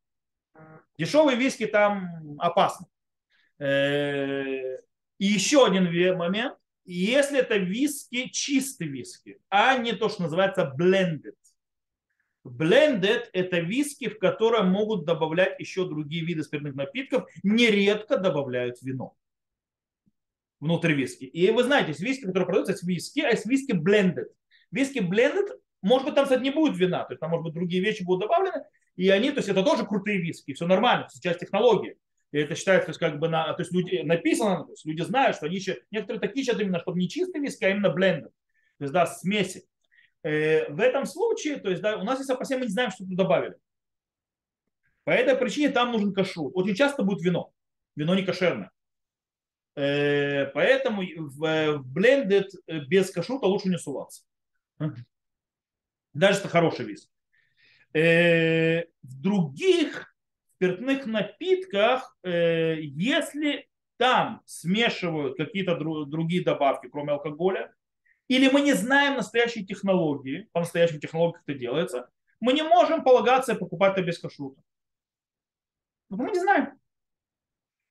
Дешевые 1.00 1.38
виски 1.38 1.64
там 1.64 2.36
опасны. 2.38 2.86
Э, 3.58 4.76
и 5.16 5.24
еще 5.24 5.64
один 5.64 5.86
момент. 6.18 6.58
Если 6.84 7.38
это 7.38 7.56
виски, 7.56 8.28
чистый 8.28 8.86
виски, 8.86 9.40
а 9.48 9.78
не 9.78 9.94
то, 9.94 10.10
что 10.10 10.24
называется 10.24 10.70
blended. 10.78 11.36
Blended– 12.44 13.28
это 13.32 13.60
виски, 13.60 14.10
в 14.10 14.18
котором 14.18 14.68
могут 14.68 15.06
добавлять 15.06 15.58
еще 15.58 15.88
другие 15.88 16.22
виды 16.22 16.42
спиртных 16.42 16.74
напитков. 16.74 17.30
Нередко 17.42 18.18
добавляют 18.18 18.82
вино 18.82 19.14
внутрь 20.58 20.92
виски. 20.92 21.24
И 21.24 21.50
вы 21.50 21.62
знаете, 21.62 21.88
есть 21.88 22.00
виски, 22.00 22.26
которые 22.26 22.44
продаются, 22.44 22.72
есть 22.72 22.84
виски, 22.84 23.20
а 23.20 23.30
есть 23.30 23.46
виски 23.46 23.72
blended. 23.72 24.26
Виски 24.70 24.98
blended, 24.98 25.48
может 25.80 26.04
быть, 26.04 26.14
там, 26.14 26.24
кстати, 26.24 26.42
не 26.42 26.50
будет 26.50 26.76
вина, 26.76 27.04
то 27.04 27.14
есть 27.14 27.20
там, 27.20 27.30
может 27.30 27.44
быть, 27.44 27.54
другие 27.54 27.82
вещи 27.82 28.02
будут 28.02 28.28
добавлены, 28.28 28.64
и 28.96 29.08
они, 29.08 29.30
то 29.30 29.38
есть 29.38 29.48
это 29.48 29.62
тоже 29.62 29.86
крутые 29.86 30.20
виски, 30.20 30.52
все 30.52 30.66
нормально, 30.66 31.08
часть 31.22 31.40
технологии. 31.40 31.96
И 32.32 32.38
это 32.38 32.54
считается, 32.54 32.86
то 32.86 32.90
есть, 32.90 33.00
как 33.00 33.18
бы 33.18 33.28
на, 33.28 33.52
то 33.54 33.62
есть 33.62 33.72
люди 33.72 34.02
написано, 34.02 34.64
то 34.64 34.70
есть 34.72 34.84
люди 34.86 35.02
знают, 35.02 35.36
что 35.36 35.46
они 35.46 35.56
еще, 35.56 35.82
некоторые 35.90 36.20
такие 36.20 36.42
ищут 36.42 36.60
именно, 36.60 36.78
чтобы 36.78 36.98
не 36.98 37.08
чистый 37.08 37.40
виски, 37.40 37.64
а 37.64 37.70
именно 37.70 37.90
блендер. 37.90 38.30
То 38.78 38.84
есть, 38.84 38.92
да, 38.92 39.06
смеси. 39.06 39.66
Э, 40.22 40.70
в 40.70 40.80
этом 40.80 41.06
случае, 41.06 41.58
то 41.58 41.70
есть, 41.70 41.82
да, 41.82 41.96
у 41.96 42.04
нас 42.04 42.18
есть 42.18 42.30
опасения, 42.30 42.60
мы 42.60 42.66
не 42.66 42.72
знаем, 42.72 42.90
что 42.90 43.04
тут 43.04 43.16
добавили. 43.16 43.56
По 45.04 45.10
этой 45.10 45.34
причине 45.34 45.70
там 45.70 45.92
нужен 45.92 46.12
кашу. 46.12 46.50
Очень 46.50 46.74
часто 46.74 47.02
будет 47.02 47.22
вино. 47.22 47.52
Вино 47.96 48.14
не 48.14 48.22
кошерное. 48.22 48.70
Э, 49.74 50.46
поэтому 50.46 51.02
в, 51.02 51.78
в 51.78 51.82
блендед 51.84 52.50
без 52.88 53.10
кашрута 53.10 53.46
лучше 53.46 53.68
не 53.68 53.78
суваться. 53.78 54.22
Даже 56.12 56.40
это 56.40 56.48
хороший 56.48 56.84
виски. 56.84 57.10
Э, 57.92 58.84
в 59.02 59.20
других 59.20 60.14
спиртных 60.54 61.06
напитках, 61.06 62.16
э, 62.22 62.76
если 62.80 63.68
там 63.96 64.42
смешивают 64.44 65.36
какие-то 65.36 65.76
другие 65.76 66.44
добавки, 66.44 66.88
кроме 66.88 67.12
алкоголя, 67.12 67.74
или 68.28 68.48
мы 68.48 68.60
не 68.60 68.74
знаем 68.74 69.16
настоящей 69.16 69.66
технологии, 69.66 70.48
по 70.52 70.60
настоящим 70.60 71.00
технологиям 71.00 71.42
это 71.44 71.58
делается, 71.58 72.08
мы 72.38 72.52
не 72.52 72.62
можем 72.62 73.02
полагаться 73.02 73.52
и 73.52 73.58
покупать 73.58 73.94
это 73.94 74.02
без 74.02 74.18
кашрута. 74.18 74.62
Мы 76.10 76.30
не 76.30 76.38
знаем. 76.38 76.78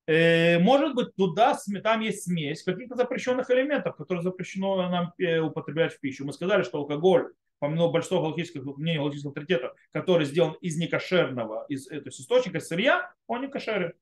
Э, 0.07 0.59
может 0.59 0.95
быть, 0.95 1.13
туда 1.15 1.57
там 1.83 1.99
есть 1.99 2.23
смесь 2.23 2.63
каких-то 2.63 2.95
запрещенных 2.95 3.51
элементов, 3.51 3.97
которые 3.97 4.23
запрещено 4.23 4.89
нам 4.89 5.13
употреблять 5.45 5.93
в 5.93 5.99
пищу. 5.99 6.25
Мы 6.25 6.31
сказали, 6.31 6.63
что 6.63 6.77
алкоголь 6.77 7.33
по 7.59 7.67
мнению 7.67 7.91
большинства 7.91 8.21
галактических, 8.21 8.63
мнению 8.77 9.01
галактических 9.01 9.29
авторитетов, 9.29 9.75
который 9.91 10.25
сделан 10.25 10.53
из 10.61 10.77
некошерного, 10.77 11.65
из, 11.69 11.87
э, 11.87 11.99
то 11.99 12.07
есть 12.07 12.21
источника 12.21 12.59
сырья, 12.59 13.13
он 13.27 13.41
не 13.41 13.47
кошерен. 13.47 13.93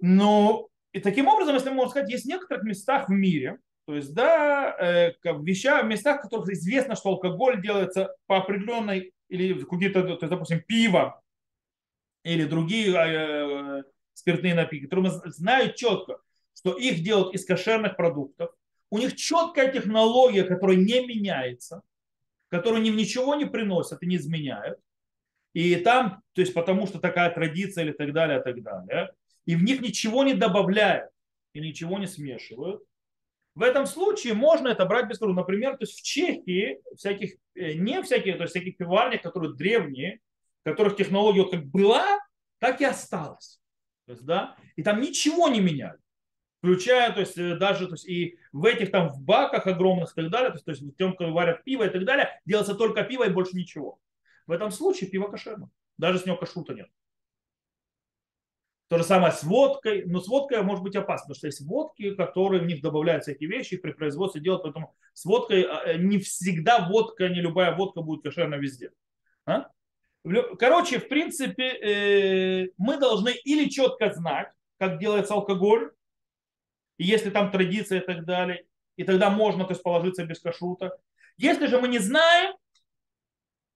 Но 0.00 0.68
и 0.92 1.00
таким 1.00 1.28
образом, 1.28 1.54
если 1.54 1.70
можно 1.70 1.90
сказать, 1.90 2.10
есть 2.10 2.24
в 2.24 2.28
некоторых 2.28 2.64
местах 2.64 3.08
в 3.08 3.12
мире, 3.12 3.58
то 3.86 3.96
есть, 3.96 4.14
да, 4.14 4.76
э, 4.78 5.14
в 5.24 5.44
вещах, 5.44 5.82
в 5.82 5.86
местах, 5.86 6.18
в 6.18 6.22
которых 6.22 6.50
известно, 6.50 6.94
что 6.94 7.08
алкоголь 7.08 7.60
делается 7.62 8.14
по 8.26 8.36
определенной, 8.36 9.12
или 9.28 9.54
какие-то, 9.64 10.02
то 10.02 10.08
есть, 10.10 10.28
допустим, 10.28 10.60
пиво, 10.60 11.22
или 12.22 12.44
другие 12.44 12.94
э, 12.94 13.82
спиртные 14.12 14.54
напитки, 14.54 14.84
которые 14.84 15.10
знают 15.30 15.76
четко, 15.76 16.20
что 16.54 16.76
их 16.76 17.02
делают 17.02 17.34
из 17.34 17.46
кошерных 17.46 17.96
продуктов, 17.96 18.50
у 18.90 18.98
них 18.98 19.16
четкая 19.16 19.72
технология, 19.72 20.44
которая 20.44 20.76
не 20.76 21.06
меняется, 21.06 21.82
которую 22.48 22.84
им 22.84 22.96
ничего 22.96 23.34
не 23.34 23.44
приносят 23.44 24.02
и 24.02 24.06
не 24.06 24.16
изменяют. 24.16 24.78
И 25.52 25.76
там, 25.76 26.22
то 26.32 26.40
есть 26.40 26.54
потому 26.54 26.86
что 26.86 26.98
такая 26.98 27.30
традиция 27.30 27.84
или 27.84 27.92
так 27.92 28.12
далее, 28.12 28.40
и 28.40 28.42
так 28.42 28.62
далее. 28.62 29.12
И 29.44 29.56
в 29.56 29.62
них 29.62 29.80
ничего 29.80 30.24
не 30.24 30.34
добавляют 30.34 31.10
и 31.52 31.60
ничего 31.60 31.98
не 31.98 32.06
смешивают. 32.06 32.82
В 33.54 33.62
этом 33.62 33.86
случае 33.86 34.34
можно 34.34 34.68
это 34.68 34.84
брать 34.84 35.08
без 35.08 35.18
труда. 35.18 35.34
Например, 35.34 35.72
то 35.72 35.82
есть 35.84 35.98
в 35.98 36.02
Чехии 36.02 36.80
всяких, 36.96 37.34
э, 37.54 37.72
не 37.72 38.02
всякие, 38.02 38.36
то 38.36 38.42
есть 38.42 38.54
всяких 38.54 38.76
пиварнях, 38.76 39.22
которые 39.22 39.54
древние, 39.54 40.20
которых 40.62 40.96
технология 40.96 41.42
вот 41.42 41.50
как 41.50 41.66
была, 41.66 42.06
так 42.58 42.80
и 42.80 42.84
осталась. 42.84 43.60
То 44.06 44.12
есть, 44.12 44.24
да? 44.24 44.56
И 44.76 44.82
там 44.82 45.00
ничего 45.00 45.48
не 45.48 45.60
меняют 45.60 46.00
включая, 46.58 47.12
то 47.12 47.20
есть 47.20 47.38
э, 47.38 47.56
даже 47.56 47.86
то 47.86 47.94
есть, 47.94 48.08
и 48.08 48.38
в 48.52 48.64
этих 48.64 48.90
там 48.90 49.08
в 49.08 49.20
баках 49.22 49.66
огромных 49.66 50.12
и 50.12 50.14
так 50.14 50.30
далее, 50.30 50.50
то 50.50 50.56
есть, 50.56 50.64
то 50.64 50.70
есть 50.72 50.82
в 50.82 50.96
тем, 50.96 51.14
кто 51.14 51.32
варят 51.32 51.64
пиво 51.64 51.84
и 51.84 51.90
так 51.90 52.04
далее, 52.04 52.40
делается 52.44 52.74
только 52.74 53.04
пиво 53.04 53.24
и 53.24 53.32
больше 53.32 53.56
ничего. 53.56 53.98
В 54.46 54.52
этом 54.52 54.70
случае 54.70 55.10
пиво 55.10 55.28
кошерно. 55.28 55.70
Даже 55.98 56.18
с 56.18 56.26
него 56.26 56.36
кашрута 56.36 56.74
нет. 56.74 56.88
То 58.88 58.96
же 58.96 59.04
самое 59.04 59.32
с 59.32 59.44
водкой, 59.44 60.04
но 60.06 60.18
с 60.20 60.28
водкой 60.28 60.62
может 60.62 60.82
быть 60.82 60.96
опасно, 60.96 61.26
потому 61.26 61.36
что 61.36 61.46
есть 61.46 61.60
водки, 61.60 62.14
которые 62.14 62.62
в 62.62 62.66
них 62.66 62.80
добавляют 62.80 63.24
всякие 63.24 63.50
вещи, 63.50 63.76
при 63.76 63.92
производстве 63.92 64.40
делают, 64.40 64.62
поэтому 64.62 64.94
с 65.12 65.26
водкой 65.26 65.64
а, 65.64 65.84
э, 65.84 65.98
не 65.98 66.18
всегда 66.18 66.88
водка, 66.88 67.28
не 67.28 67.42
любая 67.42 67.76
водка 67.76 68.00
будет 68.00 68.22
кошерна 68.22 68.54
везде. 68.54 68.90
А? 69.44 69.68
Короче, 70.58 71.00
в 71.00 71.08
принципе, 71.08 71.64
э, 71.64 72.68
мы 72.78 72.96
должны 72.98 73.34
или 73.44 73.68
четко 73.68 74.10
знать, 74.14 74.48
как 74.78 74.98
делается 74.98 75.34
алкоголь, 75.34 75.90
и 76.98 77.04
если 77.04 77.30
там 77.30 77.50
традиция 77.50 78.00
и 78.00 78.04
так 78.04 78.24
далее, 78.24 78.66
и 78.96 79.04
тогда 79.04 79.30
можно 79.30 79.64
то 79.64 79.70
есть, 79.70 79.82
положиться 79.82 80.24
без 80.24 80.40
кашрута. 80.40 80.98
Если 81.36 81.66
же 81.66 81.80
мы 81.80 81.88
не 81.88 81.98
знаем, 81.98 82.54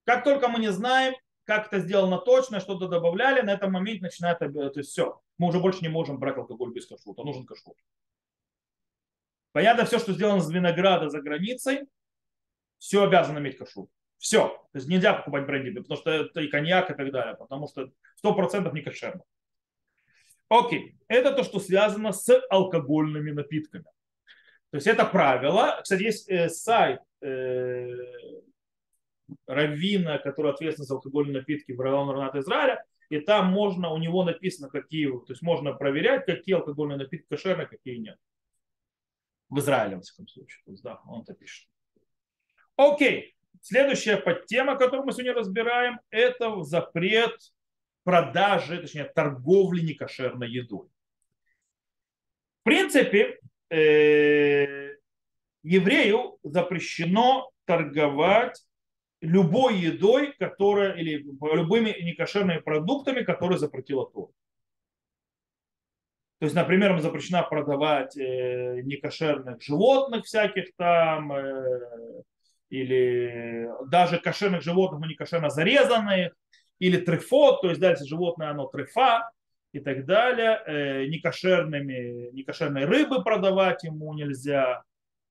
как 0.04 0.24
только 0.24 0.48
мы 0.48 0.58
не 0.58 0.72
знаем, 0.72 1.14
как 1.44 1.68
это 1.68 1.78
сделано 1.78 2.18
точно, 2.18 2.60
что-то 2.60 2.88
добавляли, 2.88 3.40
на 3.40 3.52
этом 3.52 3.72
моменте 3.72 4.02
начинает, 4.02 4.38
то 4.40 4.72
есть 4.74 4.90
все, 4.90 5.20
мы 5.38 5.48
уже 5.48 5.60
больше 5.60 5.80
не 5.82 5.88
можем 5.88 6.18
брать 6.18 6.36
алкоголь 6.36 6.72
без 6.72 6.86
кашрута, 6.86 7.22
нужен 7.22 7.46
кашрут. 7.46 7.76
Понятно, 9.52 9.84
все, 9.84 9.98
что 9.98 10.12
сделано 10.12 10.40
из 10.40 10.50
винограда 10.50 11.08
за 11.08 11.20
границей, 11.20 11.88
все 12.78 13.04
обязано 13.04 13.38
иметь 13.38 13.58
кашрут. 13.58 13.90
Все. 14.18 14.48
То 14.72 14.78
есть 14.78 14.88
нельзя 14.88 15.14
покупать 15.14 15.46
бренди, 15.46 15.80
потому 15.80 16.00
что 16.00 16.10
это 16.10 16.40
и 16.40 16.48
коньяк 16.48 16.90
и 16.90 16.94
так 16.94 17.10
далее, 17.12 17.36
потому 17.36 17.68
что 17.68 17.90
100% 18.24 18.72
не 18.72 18.80
кошерно. 18.80 19.22
Окей, 20.52 20.94
это 21.08 21.32
то, 21.32 21.44
что 21.44 21.60
связано 21.60 22.12
с 22.12 22.28
алкогольными 22.50 23.30
напитками. 23.30 23.84
То 24.70 24.76
есть 24.76 24.86
это 24.86 25.06
правило. 25.06 25.80
Кстати, 25.82 26.02
есть 26.02 26.28
э, 26.28 26.50
сайт 26.50 27.00
э, 27.22 27.88
Равина, 29.46 30.18
который 30.18 30.52
ответственен 30.52 30.86
за 30.86 30.94
алкогольные 30.96 31.38
напитки 31.38 31.72
в 31.72 31.80
районе 31.80 32.12
Раната 32.12 32.40
Израиля. 32.40 32.84
и 33.08 33.18
там 33.20 33.46
можно, 33.46 33.92
у 33.92 33.96
него 33.96 34.24
написано, 34.24 34.68
какие, 34.68 35.06
то 35.06 35.24
есть 35.30 35.40
можно 35.40 35.72
проверять, 35.72 36.26
какие 36.26 36.56
алкогольные 36.56 36.98
напитки 36.98 37.26
кошерные, 37.30 37.66
какие 37.66 37.96
нет. 37.96 38.18
В 39.48 39.58
Израиле, 39.58 39.96
в 39.96 40.02
всяком 40.02 40.28
случае. 40.28 40.60
То 40.66 40.72
есть, 40.72 40.82
да, 40.82 41.00
он 41.06 41.22
это 41.22 41.32
пишет. 41.32 41.66
Окей. 42.76 43.34
Следующая 43.62 44.18
подтема, 44.18 44.76
которую 44.76 45.06
мы 45.06 45.12
сегодня 45.12 45.32
разбираем, 45.32 45.98
это 46.10 46.62
запрет 46.62 47.38
продажи, 48.04 48.80
точнее, 48.80 49.04
торговли 49.04 49.80
некошерной 49.80 50.50
едой. 50.50 50.88
В 52.60 52.64
принципе, 52.64 53.38
э, 53.70 54.96
еврею 55.62 56.38
запрещено 56.42 57.50
торговать 57.64 58.62
любой 59.20 59.76
едой, 59.76 60.34
которая, 60.38 60.94
или 60.94 61.24
любыми 61.54 61.96
некошерными 62.02 62.58
продуктами, 62.58 63.22
которые 63.22 63.58
запретила 63.58 64.10
Тора. 64.10 64.32
То 66.38 66.46
есть, 66.46 66.56
например, 66.56 66.98
запрещено 66.98 67.46
продавать 67.48 68.16
э, 68.16 68.80
некошерных 68.82 69.62
животных 69.62 70.24
всяких 70.24 70.74
там, 70.76 71.32
э, 71.32 72.22
или 72.68 73.68
даже 73.88 74.18
кошерных 74.18 74.62
животных, 74.62 75.00
но 75.00 75.06
не 75.06 75.14
кошерно 75.14 75.50
зарезанных, 75.50 76.32
или 76.82 76.96
трефот, 76.96 77.62
то 77.62 77.68
есть 77.68 77.80
дальше 77.80 78.04
животное 78.04 78.50
оно 78.50 78.66
трефа 78.66 79.30
и 79.70 79.78
так 79.78 80.04
далее. 80.04 80.60
Э, 80.66 81.06
некошерными, 81.06 82.30
некошерной 82.32 82.86
рыбы 82.86 83.22
продавать 83.22 83.84
ему 83.84 84.12
нельзя, 84.14 84.82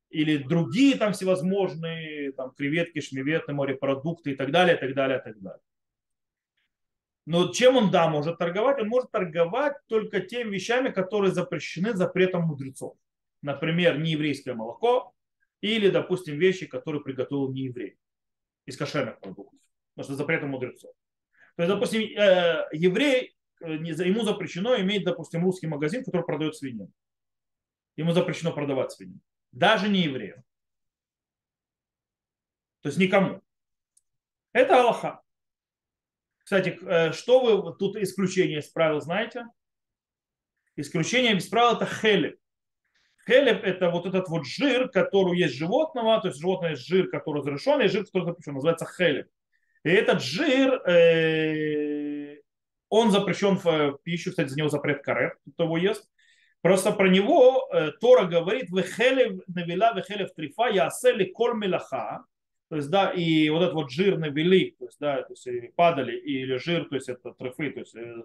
или 0.10 0.38
другие 0.38 0.96
там 0.96 1.12
всевозможные 1.12 2.31
там, 2.31 2.51
креветки, 2.51 3.01
шмеветы, 3.01 3.51
морепродукты 3.51 4.31
и 4.31 4.36
так 4.36 4.51
далее, 4.51 4.77
и 4.77 4.79
так 4.79 4.93
далее, 4.93 5.20
и 5.20 5.22
так 5.22 5.41
далее. 5.41 5.62
Но 7.25 7.51
чем 7.51 7.75
он, 7.75 7.91
да, 7.91 8.08
может 8.08 8.38
торговать? 8.38 8.79
Он 8.79 8.88
может 8.88 9.12
торговать 9.12 9.75
только 9.88 10.22
теми 10.22 10.51
вещами, 10.51 10.88
которые 10.88 11.34
запрещены 11.34 11.93
запретом 11.96 12.43
мудрецов. 12.43 12.96
Например, 13.41 14.00
нееврейское 14.00 14.55
молоко 14.55 15.13
или, 15.60 15.89
допустим, 15.89 16.38
вещи, 16.38 16.65
которые 16.65 17.03
приготовил 17.03 17.51
нееврей 17.51 17.98
из 18.65 18.77
кошерных 18.77 19.20
продуктов. 19.20 19.60
Потому 19.96 20.05
что 20.05 20.15
запретом 20.15 20.51
мудрецов. 20.51 20.93
То 21.55 21.63
есть, 21.63 21.74
допустим, 21.74 22.01
э, 22.01 22.67
еврей, 22.72 23.36
э, 23.62 23.74
ему 23.74 24.24
запрещено 24.24 24.79
иметь, 24.79 25.03
допустим, 25.03 25.43
русский 25.43 25.67
магазин, 25.67 26.03
который 26.03 26.25
продает 26.25 26.55
свинину. 26.55 26.91
Ему 27.98 28.13
запрещено 28.13 28.51
продавать 28.51 28.91
свинину. 28.91 29.20
Даже 29.51 29.89
не 29.89 30.01
еврею. 30.01 30.43
То 32.81 32.89
есть 32.89 32.98
никому. 32.98 33.41
Это 34.53 34.81
Аллаха. 34.81 35.22
Кстати, 36.43 36.77
э, 36.81 37.12
что 37.12 37.41
вы 37.41 37.75
тут 37.77 37.96
исключение 37.96 38.60
из 38.60 38.67
правил 38.67 39.01
знаете? 39.01 39.46
Исключение 40.75 41.36
из 41.36 41.48
правил 41.48 41.77
это 41.77 41.86
хелеб. 41.86 42.39
Хелеб 43.27 43.63
это 43.63 43.89
вот 43.91 44.05
этот 44.05 44.29
вот 44.29 44.46
жир, 44.46 44.89
который 44.89 45.38
есть 45.38 45.55
животного, 45.55 46.20
то 46.22 46.29
есть 46.29 46.39
животное 46.39 46.72
есть 46.72 46.88
жир, 46.88 47.10
который 47.10 47.39
разрешен, 47.39 47.81
и 47.81 47.88
жир, 47.88 48.05
который 48.05 48.25
запрещен, 48.25 48.53
называется 48.53 48.86
хелеб. 48.86 49.29
И 49.84 49.90
этот 49.90 50.22
жир, 50.22 50.82
э, 50.88 52.38
он 52.90 53.12
запрещен 53.12 53.58
в 53.58 53.98
пищу, 54.04 54.30
кстати, 54.30 54.50
за 54.50 54.58
него 54.58 54.70
запрет 54.70 55.04
карет, 55.04 55.34
кто 55.54 55.64
его 55.64 55.78
ест. 55.78 56.08
Просто 56.62 56.92
про 56.92 57.10
него 57.10 57.68
э, 57.74 57.92
Тора 58.00 58.26
говорит, 58.26 58.70
вехелев 58.70 59.42
навела, 59.48 59.94
вехелев 59.94 60.32
трифа, 60.34 60.68
ясели 60.68 61.26
кол 61.26 61.56
мелаха. 61.56 62.26
То 62.70 62.76
есть, 62.76 62.90
да, 62.90 63.10
и 63.10 63.50
вот 63.50 63.64
этот 63.64 63.74
вот 63.74 63.92
жир 63.92 64.18
навели, 64.18 64.76
то 64.78 64.86
есть, 64.86 65.00
да, 65.00 65.24
то 65.24 65.34
есть 65.34 65.76
падали, 65.76 66.16
или 66.16 66.58
жир, 66.58 66.88
то 66.88 66.96
есть 66.96 67.10
это 67.10 67.34
трифы, 67.34 67.72
то 67.72 67.80
есть, 67.80 67.96
э, 67.96 68.24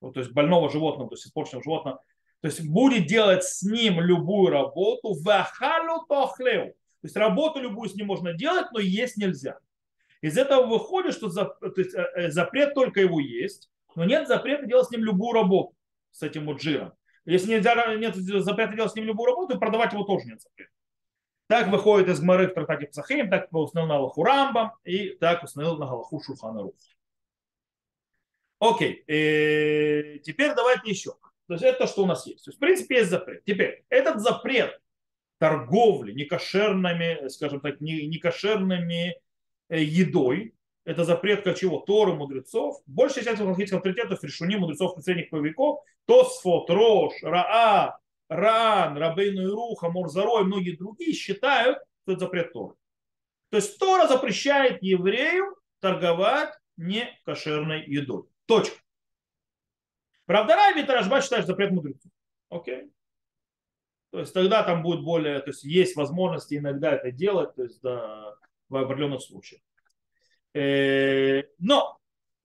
то 0.00 0.12
есть 0.14 0.32
больного 0.32 0.70
животного, 0.70 1.08
то 1.08 1.14
есть 1.14 1.26
испорченного 1.26 1.64
животного, 1.64 2.02
то 2.40 2.48
есть 2.48 2.68
будет 2.68 3.06
делать 3.06 3.42
с 3.42 3.62
ним 3.62 4.00
любую 4.00 4.50
работу, 4.50 5.14
вахалу 5.22 6.06
тохлеу. 6.06 6.66
То 7.00 7.04
есть 7.04 7.16
работу 7.16 7.60
любую 7.60 7.88
с 7.88 7.94
ним 7.94 8.06
можно 8.06 8.32
делать, 8.32 8.66
но 8.72 8.78
есть 8.78 9.16
нельзя. 9.16 9.58
Из 10.20 10.36
этого 10.36 10.66
выходит, 10.66 11.14
что 11.14 11.28
э, 11.28 12.30
запрет 12.30 12.74
только 12.74 13.00
его 13.00 13.20
есть, 13.20 13.70
но 13.94 14.04
нет 14.04 14.28
запрета 14.28 14.66
делать 14.66 14.88
с 14.88 14.90
ним 14.90 15.04
любую 15.04 15.32
работу, 15.32 15.76
с 16.10 16.22
этим 16.22 16.46
вот 16.46 16.60
жиром. 16.60 16.92
Если 17.24 17.52
нельзя, 17.52 17.94
нет 17.94 18.16
запрета 18.16 18.74
делать 18.74 18.92
с 18.92 18.94
ним 18.94 19.04
любую 19.04 19.26
работу, 19.26 19.58
продавать 19.58 19.92
его 19.92 20.04
тоже 20.04 20.26
нет 20.26 20.40
запрета. 20.40 20.70
Так 21.48 21.68
выходит 21.68 22.08
из 22.08 22.20
Гмары 22.20 22.48
в 22.48 22.54
трактате 22.54 22.88
Псахим, 22.88 23.30
так 23.30 23.52
установил 23.52 23.88
на 23.88 23.96
Аллаху 23.96 24.22
Рамбам 24.22 24.72
и 24.84 25.10
так 25.10 25.42
установил 25.42 25.78
на 25.78 25.86
Галаху 25.86 26.20
Шурхана 26.20 26.62
Рух. 26.62 26.74
Окей, 28.60 29.04
и 29.06 29.12
э, 29.12 30.18
теперь 30.18 30.54
давайте 30.54 30.90
еще. 30.90 31.12
То 31.46 31.54
есть 31.54 31.64
это 31.64 31.86
что 31.86 32.02
у 32.02 32.06
нас 32.06 32.26
есть. 32.26 32.44
То 32.44 32.50
есть, 32.50 32.58
в 32.58 32.60
принципе, 32.60 32.96
есть 32.96 33.10
запрет. 33.10 33.44
Теперь, 33.44 33.84
этот 33.88 34.20
запрет 34.20 34.78
торговли 35.38 36.12
некошерными, 36.12 37.28
скажем 37.28 37.60
так, 37.60 37.80
некошерными 37.80 39.12
э, 39.12 39.20
едой, 39.68 40.54
это 40.84 41.04
запрет 41.04 41.44
как 41.44 41.58
чего? 41.58 41.80
Торы 41.80 42.14
мудрецов. 42.14 42.82
Большая 42.86 43.24
часть 43.24 43.40
логических 43.40 43.76
авторитетов, 43.76 44.24
решуни 44.24 44.56
мудрецов 44.56 44.94
последних 44.94 45.30
веков, 45.32 45.82
Тосфот, 46.06 46.70
Рош, 46.70 47.12
Раа, 47.22 47.98
Ран, 48.28 48.96
Рабейну 48.96 49.42
Ируха, 49.42 49.90
Морзаро 49.90 50.40
и 50.40 50.44
многие 50.44 50.76
другие 50.76 51.12
считают, 51.12 51.78
что 52.02 52.12
это 52.12 52.20
запрет 52.20 52.52
Торы. 52.52 52.74
То 53.50 53.56
есть 53.56 53.78
Тора 53.78 54.06
запрещает 54.06 54.82
еврею 54.82 55.56
торговать 55.80 56.54
не 56.76 57.08
кошерной 57.24 57.84
едой. 57.84 58.24
Точка. 58.46 58.78
Правда, 60.26 60.56
Раби 60.56 60.82
Таражба 60.82 61.22
считает 61.22 61.46
запрет 61.46 61.70
мудрецов. 61.70 62.10
Окей. 62.50 62.90
То 64.10 64.20
есть 64.20 64.32
тогда 64.32 64.62
там 64.62 64.82
будет 64.82 65.02
более, 65.02 65.40
то 65.40 65.50
есть 65.50 65.64
есть 65.64 65.96
возможности 65.96 66.56
иногда 66.56 66.92
это 66.92 67.10
делать, 67.10 67.54
то 67.54 67.62
есть 67.62 67.80
да, 67.82 68.36
в 68.68 68.76
определенных 68.76 69.22
случаях. 69.22 69.62
Э, 70.54 71.42
но 71.58 71.98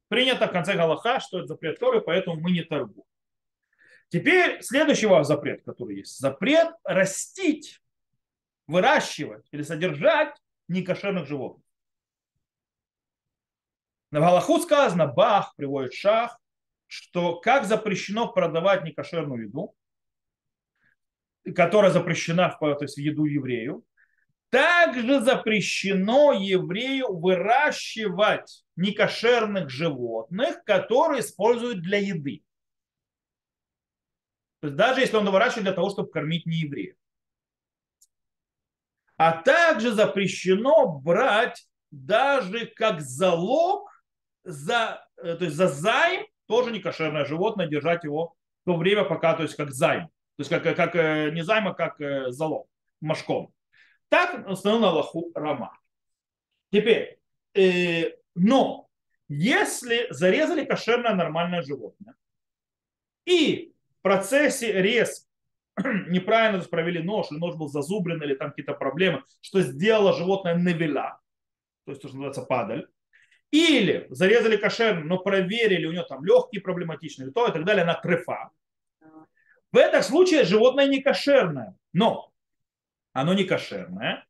принято 0.08 0.48
в 0.48 0.52
конце 0.52 0.76
Галаха, 0.76 1.20
что 1.20 1.40
это 1.40 1.48
запрет 1.48 1.80
Торы, 1.80 2.02
поэтому 2.02 2.40
мы 2.40 2.52
не 2.52 2.64
торгуем. 2.64 3.06
Теперь 4.10 4.62
следующий 4.62 5.08
запрет, 5.24 5.64
который 5.64 5.98
есть. 5.98 6.20
Запрет 6.20 6.76
растить, 6.84 7.82
выращивать 8.68 9.48
или 9.52 9.64
содержать 9.64 10.36
некошерных 10.68 11.28
животных. 11.28 11.66
На 14.12 14.20
Галаху 14.20 14.60
сказано, 14.60 15.08
Бах 15.08 15.56
приводит 15.56 15.94
шах, 15.96 16.40
что 16.86 17.40
как 17.40 17.66
запрещено 17.66 18.32
продавать 18.32 18.84
некошерную 18.84 19.48
еду, 19.48 19.76
которая 21.56 21.90
запрещена 21.90 22.50
в, 22.50 22.60
то 22.60 22.78
есть 22.84 22.96
в 22.96 23.00
еду 23.00 23.26
еврею, 23.26 23.84
также 24.54 25.20
запрещено 25.20 26.32
еврею 26.32 27.12
выращивать 27.18 28.64
некошерных 28.76 29.72
животных, 29.72 30.64
которые 30.64 31.22
используют 31.22 31.82
для 31.82 31.98
еды. 31.98 32.44
Даже 34.62 35.02
если 35.02 35.16
он 35.16 35.28
выращивает 35.28 35.64
для 35.64 35.74
того, 35.74 35.90
чтобы 35.90 36.12
кормить 36.12 36.46
неевреев. 36.46 36.96
А 39.18 39.42
также 39.42 39.92
запрещено 39.92 41.00
брать 41.00 41.68
даже 41.90 42.68
как 42.68 43.02
залог 43.02 43.90
за, 44.44 45.04
э, 45.18 45.36
то 45.36 45.46
есть 45.46 45.56
за 45.56 45.68
займ, 45.68 46.28
тоже 46.46 46.70
некошерное 46.70 47.26
животное, 47.26 47.66
держать 47.66 48.04
его 48.04 48.36
в 48.62 48.66
то 48.66 48.78
время, 48.78 49.04
пока, 49.04 49.34
то 49.34 49.42
есть 49.42 49.56
как 49.56 49.72
займ. 49.72 50.10
То 50.10 50.42
есть 50.42 50.50
как, 50.52 50.64
как 50.76 50.96
э, 50.96 51.32
не 51.32 51.44
займ, 51.44 51.68
а 51.68 51.74
как 51.74 52.00
э, 52.00 52.30
залог, 52.30 52.68
машком. 53.02 53.52
Так 54.14 54.48
установил 54.48 54.90
Аллаху 54.90 55.32
Рама. 55.34 55.76
Теперь, 56.72 57.18
э, 57.56 58.12
но 58.36 58.88
если 59.28 60.06
зарезали 60.12 60.66
кошерное 60.66 61.16
нормальное 61.16 61.64
животное, 61.64 62.14
и 63.26 63.74
в 63.98 64.02
процессе 64.04 64.72
рез 64.72 65.28
неправильно 66.10 66.64
провели 66.64 67.02
нож, 67.02 67.32
или 67.32 67.40
нож 67.40 67.56
был 67.56 67.70
зазубрен, 67.70 68.22
или 68.22 68.36
там 68.36 68.52
какие-то 68.52 68.76
проблемы, 68.76 69.24
что 69.42 69.62
сделало 69.62 70.14
животное 70.14 70.54
навела, 70.54 71.20
то 71.86 71.94
есть 71.94 72.04
то, 72.04 72.08
что 72.08 72.18
называется 72.18 72.44
падаль, 72.44 72.88
или 73.50 74.06
зарезали 74.12 74.58
кошерно, 74.58 75.04
но 75.06 75.18
проверили, 75.18 75.88
у 75.88 75.92
него 75.92 76.04
там 76.04 76.24
легкие 76.24 76.62
проблематичные, 76.62 77.32
то 77.32 77.48
и 77.48 77.52
так 77.52 77.66
далее, 77.66 77.84
на 77.84 77.96
трефа. 77.96 78.52
В 79.72 79.78
этом 79.78 80.04
случае 80.04 80.44
животное 80.44 80.86
не 80.86 81.02
кошерное, 81.02 81.76
но 81.94 82.33
оно 83.14 83.34
не 83.34 83.44
кошерное, 83.44 84.26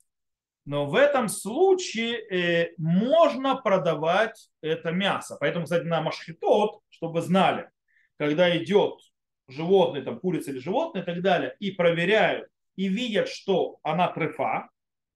но 0.65 0.86
в 0.86 0.96
этом 0.96 1.28
случае 1.28 2.17
э, 2.17 2.74
можно 2.78 3.56
продавать 3.56 4.50
это 4.62 4.91
мясо. 4.91 5.36
Поэтому, 5.39 5.65
кстати, 5.65 5.84
на 5.84 6.02
машхитот, 6.02 6.80
чтобы 6.89 7.22
знали, 7.22 7.69
когда 8.17 8.56
идет 8.58 9.00
животное, 9.48 10.04
там 10.04 10.19
курица 10.19 10.52
или 10.52 10.60
животное 10.60 11.02
и 11.02 11.06
так 11.06 11.22
далее, 11.22 11.56
и 11.60 11.72
проверяют, 11.72 12.48
и 12.76 12.88
видят, 12.88 13.28
что 13.28 13.80
она 13.84 14.08
трефа, 14.08 14.69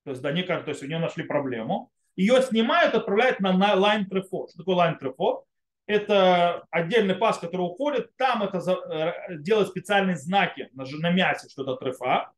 то 0.04 0.12
есть, 0.12 0.22
да, 0.22 0.32
не 0.32 0.44
то 0.44 0.64
есть 0.66 0.84
у 0.84 0.88
нее 0.88 1.00
нашли 1.00 1.24
проблему, 1.24 1.92
ее 2.16 2.42
снимают, 2.42 2.96
отправляют 2.96 3.40
на, 3.40 3.54
на 3.54 3.76
line 3.76 4.06
трефо. 4.08 4.48
Что 4.48 4.60
такое 4.60 4.76
line 4.76 4.98
трефо? 4.98 5.48
это 5.88 6.66
отдельный 6.70 7.16
пас, 7.16 7.40
который 7.40 7.62
уходит, 7.62 8.16
там 8.18 8.44
это 8.44 8.60
э, 8.60 9.38
делает 9.38 9.70
специальные 9.70 10.18
знаки 10.18 10.70
на, 10.74 10.84
на 10.84 11.12
мясе, 11.12 11.50
что 11.50 11.64
это 11.64 11.76
трефа, 11.78 12.32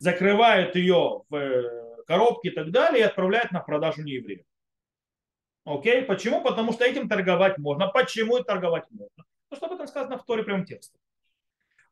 закрывает 0.00 0.74
ее 0.74 1.22
в 1.28 1.36
э, 1.36 2.02
коробке 2.06 2.48
и 2.48 2.52
так 2.52 2.70
далее 2.70 3.00
и 3.00 3.06
отправляет 3.06 3.52
на 3.52 3.60
продажу 3.60 4.02
неевреям. 4.02 4.44
Окей? 5.64 6.02
Почему? 6.02 6.42
Потому 6.42 6.72
что 6.72 6.84
этим 6.84 7.08
торговать 7.08 7.58
можно. 7.58 7.86
Почему 7.86 8.38
и 8.38 8.42
торговать 8.42 8.84
можно? 8.90 9.24
Потому 9.48 9.56
что 9.56 9.66
об 9.66 9.72
этом 9.74 9.86
сказано 9.86 10.18
в 10.18 10.24
Торе 10.24 10.42
прямым 10.42 10.64
текстом. 10.64 10.98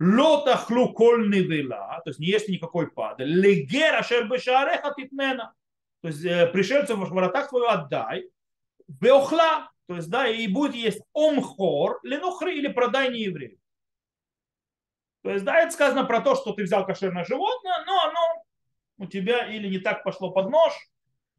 Лота 0.01 0.57
хлукольный 0.57 1.43
вела, 1.43 2.01
то 2.05 2.11
есть 2.11 2.21
не 2.21 2.29
есть 2.29 2.49
никакой 2.49 2.91
пад. 2.91 3.17
Легера 3.19 4.03
шербешареха 4.03 4.95
титнена. 4.97 5.53
То 6.01 6.09
есть 6.09 6.25
э, 6.25 6.47
пришельцу 6.47 6.97
в 6.97 7.11
воротах 7.11 7.51
твою 7.51 7.67
отдай. 7.67 8.31
Беохла, 8.87 9.71
то 9.87 9.97
есть 9.97 10.09
да, 10.09 10.27
и 10.27 10.47
будет 10.47 10.75
есть 10.75 11.03
омхор, 11.13 12.01
ленухри 12.05 12.59
или 12.59 12.69
продай 12.69 13.11
не 13.11 13.21
еврею. 13.21 13.58
То 15.23 15.31
есть 15.31 15.45
да, 15.45 15.61
это 15.61 15.73
сказано 15.73 16.05
про 16.05 16.21
то, 16.21 16.35
что 16.35 16.53
ты 16.53 16.63
взял 16.63 16.87
кошерное 16.87 17.25
животное, 17.25 17.85
но 17.87 18.01
оно 18.03 18.45
у 18.99 19.07
тебя 19.07 19.47
или 19.47 19.69
не 19.69 19.79
так 19.79 20.05
пошло 20.05 20.31
под 20.31 20.51
нож, 20.51 20.73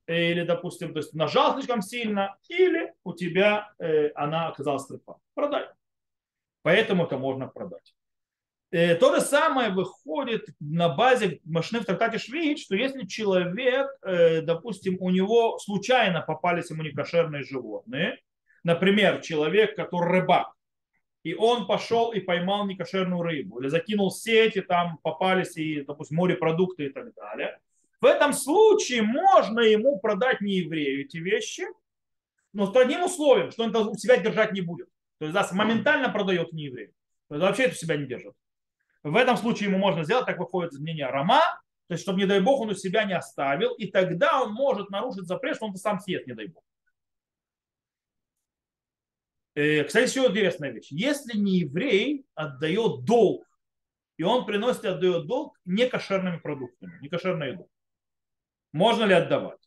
или, 0.07 0.43
допустим, 0.43 0.93
то 0.93 0.99
есть 0.99 1.13
нажал 1.13 1.53
слишком 1.53 1.81
сильно, 1.81 2.35
или 2.47 2.93
у 3.03 3.13
тебя 3.13 3.71
э, 3.79 4.09
она 4.15 4.47
оказалась 4.47 4.85
трепа. 4.87 5.19
Продай. 5.35 5.67
Поэтому 6.63 7.05
это 7.05 7.17
можно 7.17 7.47
продать. 7.47 7.93
Э, 8.71 8.95
то 8.95 9.15
же 9.15 9.21
самое 9.21 9.69
выходит 9.69 10.45
на 10.59 10.89
базе 10.89 11.39
машины 11.45 11.81
в 11.81 11.85
трактате 11.85 12.17
Швид, 12.17 12.59
что 12.59 12.75
если 12.75 13.05
человек, 13.05 13.87
э, 14.01 14.41
допустим, 14.41 14.97
у 14.99 15.09
него 15.09 15.57
случайно 15.59 16.21
попались 16.21 16.69
ему 16.69 16.83
некошерные 16.83 17.43
животные, 17.43 18.17
например, 18.63 19.21
человек, 19.21 19.75
который 19.75 20.21
рыбак, 20.21 20.53
и 21.23 21.33
он 21.33 21.67
пошел 21.67 22.11
и 22.11 22.19
поймал 22.19 22.65
некошерную 22.65 23.21
рыбу, 23.21 23.59
или 23.59 23.67
закинул 23.67 24.11
сеть, 24.11 24.55
и 24.55 24.61
там 24.61 24.97
попались, 25.03 25.57
и, 25.57 25.81
допустим, 25.81 26.17
морепродукты 26.17 26.85
и 26.85 26.89
так 26.89 27.13
далее, 27.13 27.59
в 28.01 28.05
этом 28.05 28.33
случае 28.33 29.01
можно 29.01 29.59
ему 29.59 29.99
продать 29.99 30.41
не 30.41 30.57
еврею 30.57 31.01
эти 31.01 31.17
вещи, 31.17 31.65
но 32.53 32.71
с 32.71 32.75
одним 32.75 33.03
условием, 33.03 33.51
что 33.51 33.63
он 33.63 33.69
это 33.71 33.81
у 33.81 33.95
себя 33.95 34.17
держать 34.17 34.53
не 34.53 34.61
будет. 34.61 34.87
То 35.19 35.25
есть 35.25 35.33
да, 35.33 35.47
моментально 35.51 36.09
продает 36.09 36.53
не 36.53 36.63
еврею. 36.63 36.93
То 37.27 37.35
есть 37.35 37.45
вообще 37.45 37.63
это 37.63 37.73
у 37.73 37.77
себя 37.77 37.97
не 37.97 38.05
держит. 38.05 38.33
В 39.03 39.15
этом 39.15 39.37
случае 39.37 39.69
ему 39.69 39.77
можно 39.77 40.03
сделать, 40.03 40.25
так 40.25 40.39
выходит 40.39 40.73
из 40.73 40.79
мнения 40.79 41.07
Рома, 41.07 41.41
то 41.87 41.93
есть, 41.93 42.03
чтобы, 42.03 42.19
не 42.19 42.27
дай 42.27 42.39
бог, 42.39 42.61
он 42.61 42.69
у 42.69 42.75
себя 42.75 43.03
не 43.03 43.13
оставил, 43.13 43.73
и 43.73 43.87
тогда 43.87 44.43
он 44.43 44.53
может 44.53 44.91
нарушить 44.91 45.25
запрет, 45.25 45.55
что 45.55 45.65
он 45.65 45.75
сам 45.75 45.99
съест, 45.99 46.27
не 46.27 46.33
дай 46.33 46.45
бог. 46.45 46.63
Э, 49.59 49.83
кстати, 49.83 50.09
еще 50.09 50.25
интересная 50.25 50.71
вещь. 50.71 50.87
Если 50.89 51.37
не 51.37 51.59
еврей 51.59 52.25
отдает 52.33 53.03
долг, 53.03 53.45
и 54.15 54.23
он 54.23 54.45
приносит 54.45 54.85
и 54.85 54.87
отдает 54.87 55.27
долг 55.27 55.59
некошерными 55.65 56.37
продуктами, 56.37 56.97
некошерной 57.01 57.51
едой, 57.51 57.67
можно 58.71 59.03
ли 59.03 59.13
отдавать? 59.13 59.59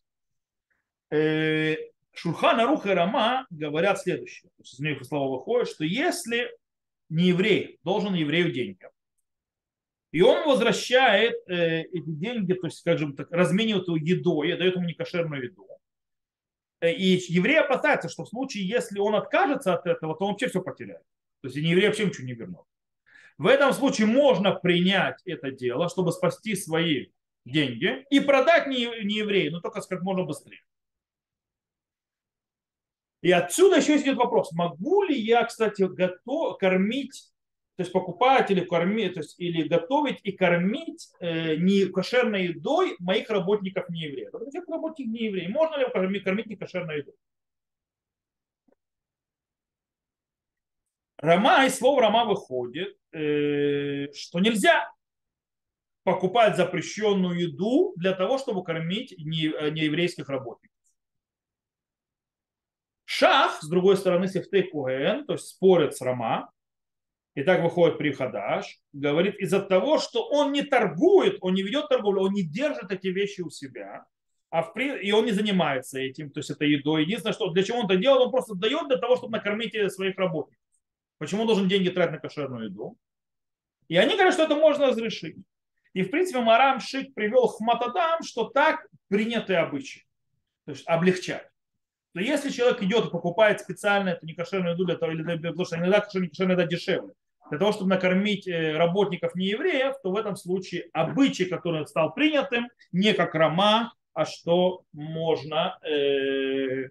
Э, 1.11 1.77
Шурхан 2.15 2.61
Арух 2.61 2.87
и 2.87 2.91
Рама 2.91 3.47
говорят 3.51 4.01
следующее. 4.01 4.49
То 4.57 4.63
есть 4.63 4.75
из 4.75 4.81
них 4.81 5.05
слова 5.05 5.37
выходит, 5.37 5.69
что 5.69 5.85
если 5.85 6.51
не 7.11 7.29
еврей 7.29 7.79
должен 7.85 8.15
еврею 8.15 8.51
деньги, 8.51 8.89
и 10.11 10.23
он 10.23 10.49
возвращает 10.49 11.35
э, 11.49 11.83
эти 11.83 12.09
деньги, 12.09 12.55
то 12.55 12.67
есть, 12.67 12.79
скажем 12.79 13.15
так, 13.15 13.31
разменивает 13.31 13.89
его 13.89 13.99
едой, 13.99 14.57
дает 14.57 14.75
ему 14.75 14.87
некошерную 14.87 15.45
еду. 15.45 15.67
Э, 16.83 16.93
и 16.93 17.17
еврей 17.33 17.61
опасается, 17.61 18.09
что 18.09 18.25
в 18.25 18.29
случае, 18.29 18.67
если 18.67 18.99
он 18.99 19.15
откажется 19.15 19.73
от 19.73 19.87
этого, 19.87 20.17
то 20.17 20.25
он 20.25 20.33
вообще 20.33 20.49
все 20.49 20.61
потеряет. 20.61 21.05
То 21.41 21.49
есть, 21.49 21.57
еврей 21.57 21.87
вообще 21.87 22.05
ничего 22.05 22.27
не 22.27 22.35
вернет. 22.35 22.65
В 23.39 23.47
этом 23.47 23.73
случае 23.73 24.09
можно 24.09 24.53
принять 24.53 25.23
это 25.25 25.53
дело, 25.53 25.89
чтобы 25.89 26.13
спасти 26.13 26.55
свои 26.57 27.07
деньги 27.45 28.05
и 28.11 28.21
продать 28.21 28.67
не, 28.67 29.05
не 29.05 29.17
еврею, 29.19 29.53
но 29.53 29.61
только 29.61 29.81
как 29.81 30.03
можно 30.03 30.25
быстрее. 30.25 30.61
И 33.21 33.31
отсюда 33.31 33.77
еще 33.77 33.97
идет 33.97 34.17
вопрос, 34.17 34.51
могу 34.53 35.05
ли 35.05 35.17
я, 35.17 35.45
кстати, 35.45 35.83
готов, 35.83 36.59
кормить, 36.59 37.32
то 37.77 37.83
есть 37.83 37.93
покупать 37.93 38.51
или 38.51 38.61
кормить, 38.61 39.15
то 39.15 39.21
есть 39.21 39.39
или 39.41 39.67
готовить 39.67 40.21
и 40.25 40.33
кормить 40.33 41.11
э, 41.21 41.57
не 41.57 41.87
кошерной 41.87 42.49
едой 42.49 42.97
моих 42.99 43.31
работников 43.31 43.89
не 43.89 44.03
евреев. 44.03 44.35
Этих 44.35 44.69
работников 44.69 45.13
не 45.13 45.25
евреев. 45.27 45.51
Можно 45.51 45.77
ли 45.77 45.87
кормить, 45.91 46.23
кормить 46.23 46.47
не 46.47 46.57
кошерной 46.57 46.99
едой? 46.99 47.15
Рома, 51.17 51.65
из 51.65 51.79
слова 51.79 52.03
Рома 52.03 52.25
выходит, 52.27 52.97
э, 53.13 54.13
что 54.13 54.41
нельзя 54.41 54.93
покупать 56.05 56.57
запрещенную 56.57 57.39
еду 57.39 57.95
для 57.97 58.13
того, 58.13 58.39
чтобы 58.39 58.65
кормить 58.65 59.15
нееврейских 59.17 60.29
работников. 60.29 60.77
Шах, 63.05 63.63
с 63.63 63.69
другой 63.69 63.97
стороны, 63.97 64.27
Сефтей 64.27 64.65
Куэн, 64.65 65.27
то 65.27 65.35
есть 65.35 65.47
спорит 65.47 65.95
с 65.95 66.01
Рама, 66.01 66.51
и 67.35 67.43
так 67.43 67.63
выходит 67.63 67.99
при 67.99 68.13
Хадаш, 68.13 68.79
говорит, 68.93 69.37
из-за 69.37 69.61
того, 69.61 69.99
что 69.99 70.29
он 70.29 70.53
не 70.53 70.63
торгует, 70.63 71.39
он 71.41 71.55
не 71.55 71.63
ведет 71.63 71.89
торговлю, 71.89 72.23
он 72.23 72.33
не 72.33 72.43
держит 72.43 72.91
эти 72.93 73.07
вещи 73.07 73.41
у 73.41 73.51
себя, 73.51 74.05
а 74.51 74.63
в, 74.63 74.77
и 74.77 75.11
он 75.13 75.25
не 75.25 75.33
занимается 75.33 75.99
этим, 75.99 76.31
то 76.31 76.41
есть 76.41 76.51
это 76.51 76.67
едой. 76.67 77.05
Единственное, 77.05 77.33
что 77.33 77.51
для 77.51 77.63
чего 77.63 77.79
он 77.79 77.87
это 77.87 77.97
делает, 77.97 78.27
он 78.27 78.31
просто 78.31 78.55
дает 78.55 78.89
для 78.89 78.99
того, 78.99 79.17
чтобы 79.17 79.33
накормить 79.33 79.75
своих 79.93 80.19
работников. 80.19 80.63
Почему 81.17 81.43
он 81.43 81.47
должен 81.47 81.69
деньги 81.69 81.89
тратить 81.89 82.13
на 82.13 82.19
кошерную 82.19 82.67
еду? 82.67 82.99
И 83.89 83.97
они 83.97 84.15
говорят, 84.15 84.35
что 84.35 84.43
это 84.43 84.55
можно 84.55 84.89
разрешить. 84.89 85.37
И, 85.95 86.03
в 86.03 86.11
принципе, 86.11 86.41
Марам 86.41 86.81
Шик 86.81 87.15
привел 87.15 87.47
Хматадам, 87.47 88.23
что 88.23 88.45
так 88.45 88.87
принятые 89.09 89.61
обычаи. 89.61 90.05
То 90.65 90.73
есть 90.73 90.87
облегчать. 90.87 91.49
То 92.13 92.21
если 92.21 92.51
человек 92.51 92.83
идет 92.83 93.07
и 93.07 93.11
покупает 93.11 93.61
специально 93.61 94.11
эту 94.11 94.27
некошерную 94.27 94.75
еду, 94.75 94.85
для 94.85 94.97
того, 94.97 95.13
или, 95.13 95.23
потому 95.23 95.65
что 95.65 95.77
иногда 95.77 96.07
некошерная 96.15 96.57
еда 96.57 96.67
дешевле, 96.67 97.15
для 97.51 97.59
того, 97.59 97.73
чтобы 97.73 97.91
накормить 97.91 98.47
э, 98.49 98.77
работников 98.77 99.35
неевреев, 99.35 99.95
то 100.03 100.11
в 100.11 100.17
этом 100.17 100.37
случае 100.37 100.89
обычай, 100.93 101.45
который 101.45 101.87
стал 101.87 102.15
принятым, 102.15 102.69
не 102.93 103.13
как 103.15 103.35
рома, 103.35 103.93
а 104.15 104.25
что 104.25 104.85
можно 104.93 105.79
э, 105.87 106.89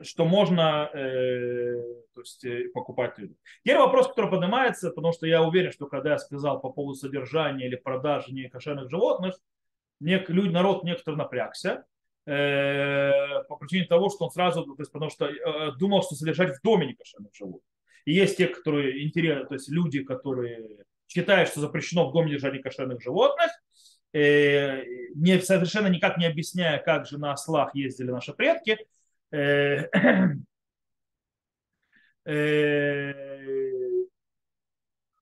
что 0.00 0.24
можно 0.24 0.90
э, 0.94 1.82
то 2.14 2.20
есть, 2.20 2.44
э, 2.44 2.68
покупать 2.72 3.18
еду. 3.18 3.34
Теперь 3.64 3.78
вопрос, 3.78 4.08
который 4.08 4.30
поднимается, 4.30 4.90
потому 4.90 5.12
что 5.12 5.26
я 5.26 5.42
уверен, 5.42 5.72
что 5.72 5.86
когда 5.86 6.12
я 6.12 6.18
сказал 6.18 6.60
по 6.60 6.70
поводу 6.70 6.94
содержания 6.94 7.66
или 7.66 7.76
продажи 7.76 8.32
некошерных 8.32 8.90
животных, 8.90 9.34
нек, 10.00 10.28
люди, 10.30 10.50
народ 10.50 10.84
некоторый 10.84 11.16
напрягся 11.16 11.84
э, 12.26 13.42
по 13.48 13.56
причине 13.56 13.86
того, 13.86 14.08
что 14.08 14.26
он 14.26 14.30
сразу, 14.30 14.64
то 14.64 14.74
есть, 14.78 14.92
потому 14.92 15.10
что 15.10 15.28
думал, 15.78 16.02
что 16.02 16.14
содержать 16.14 16.56
в 16.56 16.62
доме 16.62 16.86
некошерных 16.86 17.34
животных. 17.34 17.67
И 18.08 18.12
есть 18.12 18.36
те, 18.36 18.46
которые 18.46 19.04
интересны, 19.06 19.46
то 19.46 19.54
есть 19.54 19.68
люди, 19.68 20.02
которые 20.02 20.84
считают, 21.06 21.48
что 21.50 21.60
запрещено 21.60 22.08
в 22.08 22.12
доме 22.12 22.30
держать 22.30 22.54
некошерных 22.54 23.02
животных, 23.02 23.50
э, 24.12 24.82
не, 25.14 25.40
совершенно 25.40 25.88
никак 25.88 26.16
не 26.16 26.26
объясняя, 26.26 26.78
как 26.78 27.06
же 27.06 27.18
на 27.18 27.32
ослах 27.32 27.74
ездили 27.74 28.10
наши 28.10 28.32
предки, 28.32 28.78
Э, 29.30 29.88
э, 32.24 33.12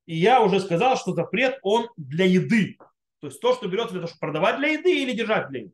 и 0.06 0.16
я 0.16 0.40
уже 0.42 0.60
сказал, 0.60 0.96
что 0.96 1.12
запрет 1.12 1.58
он 1.62 1.88
для 1.96 2.24
еды. 2.24 2.76
То 3.20 3.26
есть 3.28 3.40
то, 3.40 3.54
что 3.54 3.66
берется 3.66 3.92
для 3.92 4.02
того, 4.02 4.08
чтобы 4.08 4.20
продавать 4.20 4.58
для 4.58 4.68
еды 4.68 5.02
или 5.02 5.12
держать 5.12 5.48
для 5.48 5.60
еды. 5.62 5.72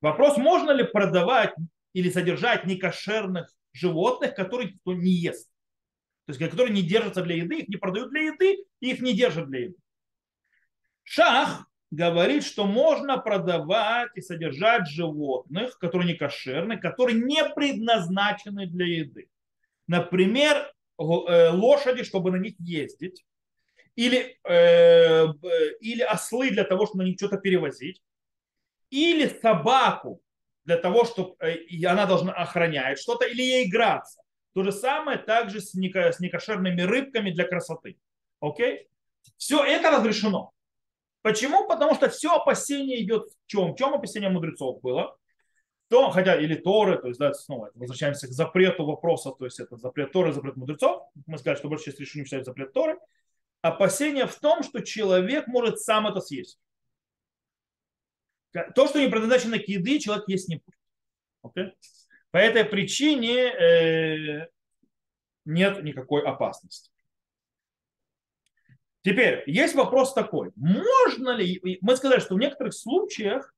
Вопрос, 0.00 0.38
можно 0.38 0.70
ли 0.70 0.84
продавать 0.84 1.54
или 1.92 2.08
содержать 2.08 2.64
некошерных 2.64 3.52
животных, 3.72 4.34
которые 4.34 4.72
кто 4.72 4.94
не 4.94 5.10
ест. 5.10 5.50
То 6.28 6.32
есть 6.32 6.44
которые 6.44 6.74
не 6.74 6.82
держатся 6.82 7.22
для 7.22 7.36
еды, 7.36 7.60
их 7.60 7.68
не 7.68 7.78
продают 7.78 8.10
для 8.10 8.20
еды, 8.20 8.66
их 8.80 9.00
не 9.00 9.14
держат 9.14 9.48
для 9.48 9.60
еды. 9.60 9.76
Шах 11.02 11.66
говорит, 11.90 12.44
что 12.44 12.66
можно 12.66 13.16
продавать 13.16 14.10
и 14.14 14.20
содержать 14.20 14.86
животных, 14.88 15.78
которые 15.78 16.12
не 16.12 16.18
кошерны, 16.18 16.76
которые 16.76 17.18
не 17.18 17.42
предназначены 17.54 18.66
для 18.66 18.84
еды. 18.84 19.30
Например, 19.86 20.70
э, 20.98 21.48
лошади, 21.48 22.02
чтобы 22.04 22.30
на 22.30 22.36
них 22.36 22.56
ездить, 22.58 23.24
или, 23.96 24.38
э, 24.44 25.26
или 25.80 26.02
ослы 26.02 26.50
для 26.50 26.64
того, 26.64 26.84
чтобы 26.84 27.04
на 27.04 27.06
них 27.08 27.16
что-то 27.16 27.38
перевозить, 27.38 28.02
или 28.90 29.28
собаку 29.28 30.20
для 30.66 30.76
того, 30.76 31.06
чтобы 31.06 31.36
э, 31.40 31.86
она 31.86 32.04
должна 32.04 32.34
охранять 32.34 32.98
что-то, 32.98 33.24
или 33.24 33.40
ей 33.40 33.66
играться. 33.66 34.20
То 34.54 34.62
же 34.62 34.72
самое 34.72 35.18
также 35.18 35.60
с 35.60 35.74
некошерными 35.74 36.80
рыбками 36.82 37.30
для 37.30 37.46
красоты. 37.46 37.98
Окей? 38.40 38.88
Все 39.36 39.64
это 39.64 39.90
разрешено. 39.90 40.52
Почему? 41.22 41.66
Потому 41.68 41.94
что 41.94 42.08
все 42.08 42.34
опасение 42.34 43.02
идет 43.02 43.28
в 43.28 43.46
чем? 43.46 43.72
В 43.72 43.76
чем 43.76 43.94
опасение 43.94 44.30
мудрецов 44.30 44.80
было? 44.80 45.18
то, 45.88 46.10
хотя 46.10 46.38
или 46.38 46.54
Торы, 46.54 46.98
то 46.98 47.08
есть, 47.08 47.18
да, 47.18 47.32
снова 47.32 47.70
возвращаемся 47.74 48.26
к 48.26 48.32
запрету 48.32 48.84
вопроса, 48.84 49.30
то 49.30 49.46
есть 49.46 49.58
это 49.58 49.76
запрет 49.76 50.12
Торы, 50.12 50.32
запрет 50.32 50.56
мудрецов. 50.56 51.02
Мы 51.26 51.38
сказали, 51.38 51.58
что 51.58 51.68
большая 51.68 51.86
часть 51.86 52.00
решений 52.00 52.24
считают 52.24 52.46
запрет 52.46 52.72
Торы. 52.72 52.98
Опасение 53.62 54.26
в 54.26 54.36
том, 54.36 54.62
что 54.62 54.80
человек 54.80 55.46
может 55.46 55.80
сам 55.80 56.06
это 56.06 56.20
съесть. 56.20 56.60
То, 58.74 58.86
что 58.86 59.00
не 59.00 59.08
предназначено 59.08 59.58
к 59.58 59.66
еды, 59.66 59.98
человек 59.98 60.28
есть 60.28 60.48
не 60.48 60.56
будет. 60.56 60.78
Okay? 61.42 61.72
По 62.38 62.40
этой 62.40 62.64
причине 62.64 63.48
э, 63.48 64.46
нет 65.44 65.82
никакой 65.82 66.22
опасности. 66.22 66.92
Теперь, 69.02 69.42
есть 69.48 69.74
вопрос 69.74 70.14
такой. 70.14 70.52
Можно 70.54 71.30
ли, 71.30 71.60
мы 71.80 71.96
сказали, 71.96 72.20
что 72.20 72.36
в 72.36 72.38
некоторых 72.38 72.74
случаях 72.74 73.52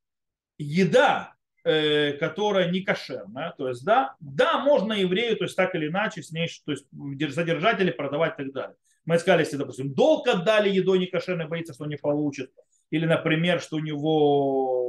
еда, 0.56 1.34
э, 1.62 2.14
которая 2.14 2.70
не 2.70 2.80
кошерная, 2.80 3.52
то 3.58 3.68
есть, 3.68 3.84
да, 3.84 4.16
да, 4.18 4.64
можно 4.64 4.94
еврею, 4.94 5.36
то 5.36 5.44
есть, 5.44 5.56
так 5.56 5.74
или 5.74 5.88
иначе, 5.88 6.22
с 6.22 6.30
ней, 6.30 6.48
то 6.64 6.72
есть, 6.72 6.86
задержать 7.34 7.82
или 7.82 7.90
продавать 7.90 8.32
и 8.38 8.44
так 8.44 8.52
далее. 8.54 8.76
Мы 9.04 9.18
сказали, 9.18 9.42
если, 9.42 9.58
допустим, 9.58 9.92
долг 9.92 10.26
отдали 10.26 10.70
едой 10.70 10.98
не 11.00 11.06
кошерной, 11.06 11.48
боится, 11.48 11.74
что 11.74 11.84
не 11.84 11.98
получит, 11.98 12.50
или, 12.88 13.04
например, 13.04 13.60
что 13.60 13.76
у 13.76 13.80
него 13.80 14.79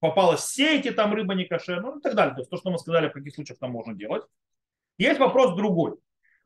попалась 0.00 0.46
сеть, 0.46 0.86
и 0.86 0.90
там 0.90 1.12
рыба 1.14 1.34
не 1.34 1.44
кошерная, 1.44 1.92
ну 1.92 1.98
и 1.98 2.02
так 2.02 2.14
далее. 2.14 2.34
То 2.34 2.40
есть, 2.40 2.50
то, 2.50 2.56
что 2.56 2.70
мы 2.70 2.78
сказали, 2.78 3.08
в 3.08 3.12
каких 3.12 3.34
случаях 3.34 3.58
там 3.58 3.70
можно 3.70 3.94
делать. 3.94 4.24
Есть 4.98 5.20
вопрос 5.20 5.54
другой. 5.56 5.96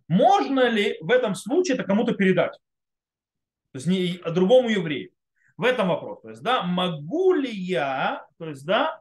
Можно 0.08 0.68
ли 0.68 0.98
в 1.00 1.10
этом 1.10 1.34
случае 1.34 1.74
это 1.74 1.84
кому-то 1.84 2.14
передать? 2.14 2.52
То 3.72 3.78
есть 3.78 3.86
не 3.86 4.20
другому 4.30 4.68
еврею. 4.68 5.10
В 5.56 5.64
этом 5.64 5.88
вопрос. 5.88 6.20
То 6.20 6.30
есть, 6.30 6.42
да, 6.42 6.62
могу 6.62 7.32
ли 7.32 7.50
я, 7.50 8.26
то 8.38 8.48
есть, 8.48 8.66
да, 8.66 9.00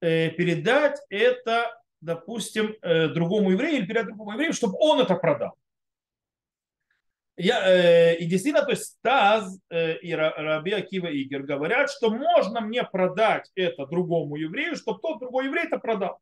э, 0.00 0.30
передать 0.30 0.98
это, 1.10 1.80
допустим, 2.00 2.74
э, 2.82 3.08
другому 3.08 3.50
еврею 3.50 3.78
или 3.78 3.86
передать 3.86 4.06
другому 4.06 4.32
еврею, 4.32 4.52
чтобы 4.52 4.76
он 4.80 5.00
это 5.00 5.16
продал? 5.16 5.54
Я, 7.38 7.64
э, 7.70 8.16
и 8.16 8.26
действительно, 8.26 8.64
то 8.64 8.72
есть 8.72 8.98
Таз 9.00 9.60
э, 9.70 9.98
и 9.98 10.12
Раби 10.12 10.72
Акива 10.72 11.06
Игер 11.06 11.44
говорят, 11.44 11.88
что 11.88 12.10
можно 12.10 12.60
мне 12.60 12.82
продать 12.82 13.48
это 13.54 13.86
другому 13.86 14.34
еврею, 14.34 14.74
чтобы 14.74 14.98
тот 15.00 15.20
другой 15.20 15.44
еврей 15.46 15.66
это 15.66 15.78
продал. 15.78 16.18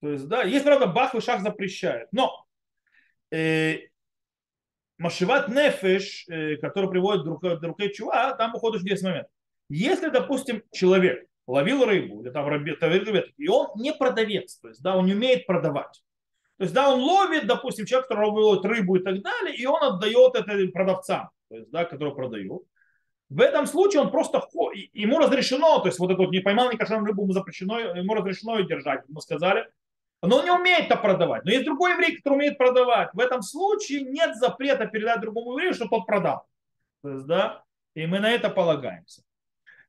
То 0.00 0.10
есть, 0.10 0.28
да, 0.28 0.44
есть, 0.44 0.64
правда, 0.64 0.86
Бах 0.86 1.16
и 1.16 1.20
Шах 1.20 1.40
запрещает. 1.40 2.06
Но 2.12 2.46
э, 3.32 3.78
Машиват 4.98 5.48
Нефеш, 5.48 6.28
э, 6.28 6.56
который 6.58 6.88
приводит 6.88 7.24
друг, 7.24 7.42
друг 7.60 7.80
Чува, 7.92 8.36
там 8.36 8.54
уходит 8.54 8.82
в 8.82 9.02
момент. 9.02 9.26
Если, 9.68 10.10
допустим, 10.10 10.62
человек 10.70 11.26
ловил 11.48 11.84
рыбу, 11.84 12.22
или 12.22 12.30
там 12.30 12.46
рыбет, 12.46 12.80
и 13.36 13.48
он 13.48 13.70
не 13.74 13.92
продавец, 13.92 14.58
то 14.60 14.68
есть, 14.68 14.80
да, 14.80 14.96
он 14.96 15.06
не 15.06 15.14
умеет 15.14 15.44
продавать. 15.44 16.04
То 16.58 16.64
есть, 16.64 16.74
да, 16.74 16.92
он 16.92 17.00
ловит, 17.00 17.46
допустим, 17.46 17.84
человек, 17.84 18.08
который 18.08 18.28
ловит 18.28 18.64
рыбу 18.64 18.96
и 18.96 19.02
так 19.02 19.20
далее, 19.22 19.56
и 19.56 19.66
он 19.66 19.82
отдает 19.82 20.34
это 20.34 20.72
продавцам, 20.72 21.30
то 21.48 21.56
есть, 21.56 21.70
да, 21.70 21.84
которые 21.84 22.14
продают. 22.14 22.62
В 23.28 23.40
этом 23.40 23.66
случае 23.66 24.02
он 24.02 24.10
просто, 24.10 24.40
ему 24.92 25.18
разрешено, 25.18 25.80
то 25.80 25.88
есть 25.88 25.98
вот 25.98 26.10
это 26.10 26.22
вот 26.22 26.30
не 26.30 26.40
поймал 26.40 26.70
ни 26.70 26.76
кошерную 26.76 27.06
рыбу, 27.06 27.22
ему 27.22 27.32
запрещено, 27.32 27.78
ему 27.80 28.14
разрешено 28.14 28.58
ее 28.58 28.66
держать, 28.66 29.02
мы 29.08 29.20
сказали, 29.20 29.66
но 30.22 30.38
он 30.38 30.44
не 30.44 30.50
умеет 30.50 30.86
это 30.86 30.96
продавать. 30.96 31.44
Но 31.44 31.50
есть 31.50 31.64
другой 31.64 31.92
еврей, 31.92 32.16
который 32.16 32.34
умеет 32.34 32.56
продавать. 32.56 33.10
В 33.12 33.20
этом 33.20 33.42
случае 33.42 34.02
нет 34.02 34.36
запрета 34.36 34.86
передать 34.86 35.20
другому 35.20 35.52
еврею, 35.52 35.74
чтобы 35.74 35.90
тот 35.90 36.06
продал. 36.06 36.46
То 37.02 37.10
есть, 37.10 37.26
да, 37.26 37.62
и 37.94 38.06
мы 38.06 38.20
на 38.20 38.30
это 38.30 38.48
полагаемся. 38.48 39.22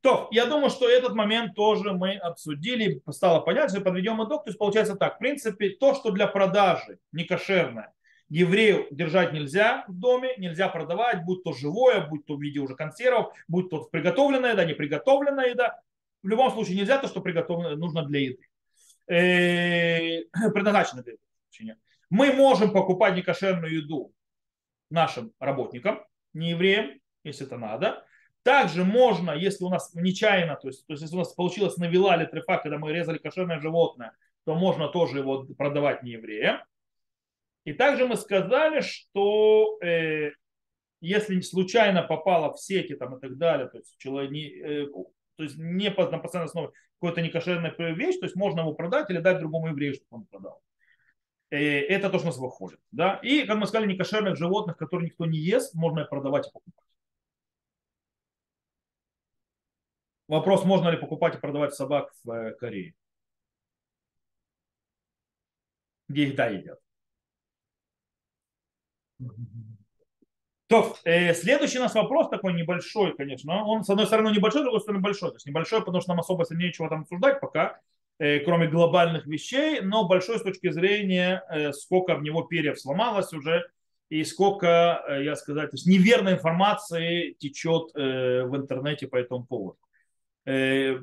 То, 0.06 0.28
я 0.30 0.46
думаю, 0.46 0.70
что 0.70 0.88
этот 0.88 1.16
момент 1.16 1.56
тоже 1.56 1.92
мы 1.92 2.16
обсудили, 2.18 3.02
стало 3.10 3.40
понятно, 3.40 3.82
подведем 3.82 4.24
итог. 4.24 4.44
То 4.44 4.50
есть 4.50 4.60
получается 4.60 4.96
так, 4.96 5.16
в 5.16 5.18
принципе, 5.18 5.70
то, 5.72 5.96
что 5.96 6.12
для 6.12 6.28
продажи 6.28 7.00
не 7.12 7.24
кошерное, 7.24 7.92
еврею 8.30 8.86
держать 8.92 9.34
нельзя 9.34 9.84
в 9.88 9.94
доме, 9.98 10.36
нельзя 10.38 10.70
продавать, 10.70 11.26
будь 11.26 11.44
то 11.44 11.54
живое, 11.54 12.06
будь 12.06 12.24
то 12.28 12.36
в 12.36 12.42
виде 12.44 12.60
уже 12.60 12.76
консервов, 12.76 13.34
будь 13.48 13.72
то 13.72 13.86
приготовленная 13.86 14.52
еда, 14.52 14.64
не 14.64 14.76
приготовленная 14.76 15.50
еда. 15.50 15.82
В 16.22 16.28
любом 16.28 16.52
случае 16.52 16.78
нельзя 16.78 17.00
то, 17.00 17.08
что 17.08 17.20
приготовлено, 17.20 17.76
нужно 17.76 18.06
для 18.06 18.20
еды. 18.20 18.48
Э, 19.08 20.22
предназначены 20.54 21.02
для 21.02 21.14
этого. 21.14 21.78
Мы 22.12 22.32
можем 22.32 22.72
покупать 22.72 23.16
некошерную 23.16 23.74
еду 23.74 24.14
нашим 24.92 25.34
работникам, 25.40 26.06
не 26.34 26.52
евреям, 26.52 26.92
если 27.24 27.48
это 27.48 27.58
надо. 27.58 28.06
Также 28.46 28.84
можно, 28.84 29.32
если 29.32 29.64
у 29.64 29.70
нас 29.70 29.92
нечаянно, 29.96 30.56
то 30.56 30.68
есть, 30.68 30.86
то 30.86 30.94
есть 30.94 31.02
если 31.02 31.16
у 31.16 31.20
нас 31.20 31.34
получилось 31.34 31.78
навела 31.78 32.16
или 32.16 32.26
трефа, 32.26 32.60
когда 32.60 32.78
мы 32.78 32.94
резали 32.94 33.18
кошерное 33.18 33.60
животное, 33.60 34.12
то 34.44 34.54
можно 34.54 34.88
тоже 34.88 35.18
его 35.18 35.48
продавать 35.58 36.04
не 36.04 36.12
евреям. 36.12 36.60
И 37.64 37.74
также 37.74 38.06
мы 38.06 38.18
сказали, 38.18 38.82
что 38.82 39.80
э, 39.82 40.30
если 41.02 41.42
случайно 41.42 42.04
попало 42.04 42.54
в 42.54 42.60
сети 42.60 42.94
там, 42.94 43.18
и 43.18 43.20
так 43.20 43.36
далее, 43.40 43.68
то 43.68 43.80
есть 43.80 43.98
человек 43.98 44.30
не, 44.30 44.46
э, 44.50 44.86
то 45.38 45.44
есть 45.44 45.58
не 45.58 45.90
на 45.90 46.20
постоянной 46.20 46.46
основе 46.46 46.70
какой-то 47.00 47.24
некошерная 47.24 47.74
вещь, 47.96 48.20
то 48.20 48.26
есть 48.28 48.36
можно 48.36 48.60
его 48.60 48.76
продать 48.76 49.10
или 49.10 49.18
дать 49.18 49.40
другому 49.40 49.70
еврею, 49.70 49.96
чтобы 49.96 50.22
он 50.22 50.26
продал. 50.26 50.62
Э, 51.50 51.58
это 51.58 52.12
то, 52.12 52.20
что 52.20 52.28
нас 52.28 52.38
выходит. 52.38 52.80
Да? 52.92 53.20
И, 53.24 53.48
как 53.48 53.58
мы 53.58 53.66
сказали, 53.66 53.92
некошерных 53.92 54.38
животных, 54.38 54.78
которые 54.78 55.08
никто 55.08 55.26
не 55.26 55.40
ест, 55.40 55.74
можно 55.74 56.06
продавать 56.06 56.48
и 56.48 56.52
покупать. 56.52 56.86
Вопрос, 60.28 60.66
можно 60.66 60.90
ли 60.90 60.98
покупать 60.98 61.36
и 61.36 61.40
продавать 61.40 61.74
собак 61.74 62.12
в 62.24 62.32
э, 62.32 62.54
Корее, 62.56 62.94
где 66.08 66.24
их 66.26 66.36
да 66.36 66.48
едят. 66.48 66.80
То, 70.68 70.96
э, 71.04 71.34
следующий 71.36 71.78
у 71.78 71.82
нас 71.82 71.94
вопрос 71.94 72.30
такой 72.30 72.54
небольшой, 72.54 73.16
конечно. 73.16 73.64
Он, 73.66 73.84
с 73.84 73.90
одной 73.90 74.08
стороны, 74.08 74.30
небольшой, 74.30 74.62
с 74.62 74.64
другой 74.64 74.82
стороны, 74.82 75.02
большой. 75.02 75.30
То 75.30 75.36
есть 75.36 75.46
небольшой, 75.46 75.82
потому 75.82 76.02
что 76.02 76.10
нам 76.10 76.20
особо 76.22 76.44
нечего 76.52 76.90
там 76.90 77.02
обсуждать 77.02 77.40
пока, 77.40 77.80
э, 78.18 78.40
кроме 78.40 78.68
глобальных 78.68 79.28
вещей, 79.28 79.82
но 79.82 80.08
большой 80.08 80.40
с 80.40 80.42
точки 80.42 80.72
зрения, 80.72 81.44
э, 81.50 81.72
сколько 81.72 82.16
в 82.16 82.24
него 82.24 82.44
перьев 82.44 82.80
сломалось 82.80 83.32
уже, 83.32 83.64
и 84.10 84.24
сколько, 84.24 85.04
э, 85.08 85.24
я 85.24 85.36
сказать, 85.36 85.70
то 85.70 85.76
есть 85.76 85.86
неверной 85.86 86.34
информации 86.34 87.34
течет 87.34 87.92
э, 87.96 88.44
в 88.44 88.56
интернете 88.56 89.08
по 89.08 89.18
этому 89.18 89.46
поводу. 89.46 89.85
Э, 90.46 91.00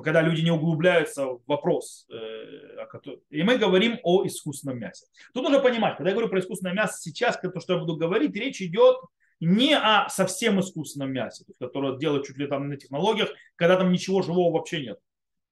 когда 0.00 0.22
люди 0.22 0.40
не 0.40 0.50
углубляются 0.50 1.26
в 1.26 1.42
вопрос. 1.46 2.06
Э, 2.10 2.86
и 3.30 3.42
мы 3.42 3.58
говорим 3.58 3.98
о 4.02 4.26
искусственном 4.26 4.78
мясе. 4.78 5.06
Тут 5.34 5.44
нужно 5.44 5.60
понимать, 5.60 5.96
когда 5.96 6.10
я 6.10 6.14
говорю 6.14 6.30
про 6.30 6.40
искусственное 6.40 6.74
мясо 6.74 6.98
сейчас, 7.00 7.38
то, 7.38 7.60
что 7.60 7.74
я 7.74 7.78
буду 7.78 7.96
говорить, 7.96 8.34
речь 8.34 8.62
идет 8.62 8.96
не 9.40 9.76
о 9.76 10.08
совсем 10.08 10.60
искусственном 10.60 11.12
мясе, 11.12 11.44
которое 11.58 11.98
делают 11.98 12.26
чуть 12.26 12.38
ли 12.38 12.46
там 12.46 12.68
на 12.68 12.76
технологиях, 12.76 13.30
когда 13.56 13.76
там 13.76 13.92
ничего 13.92 14.22
живого 14.22 14.54
вообще 14.54 14.82
нет. 14.82 14.98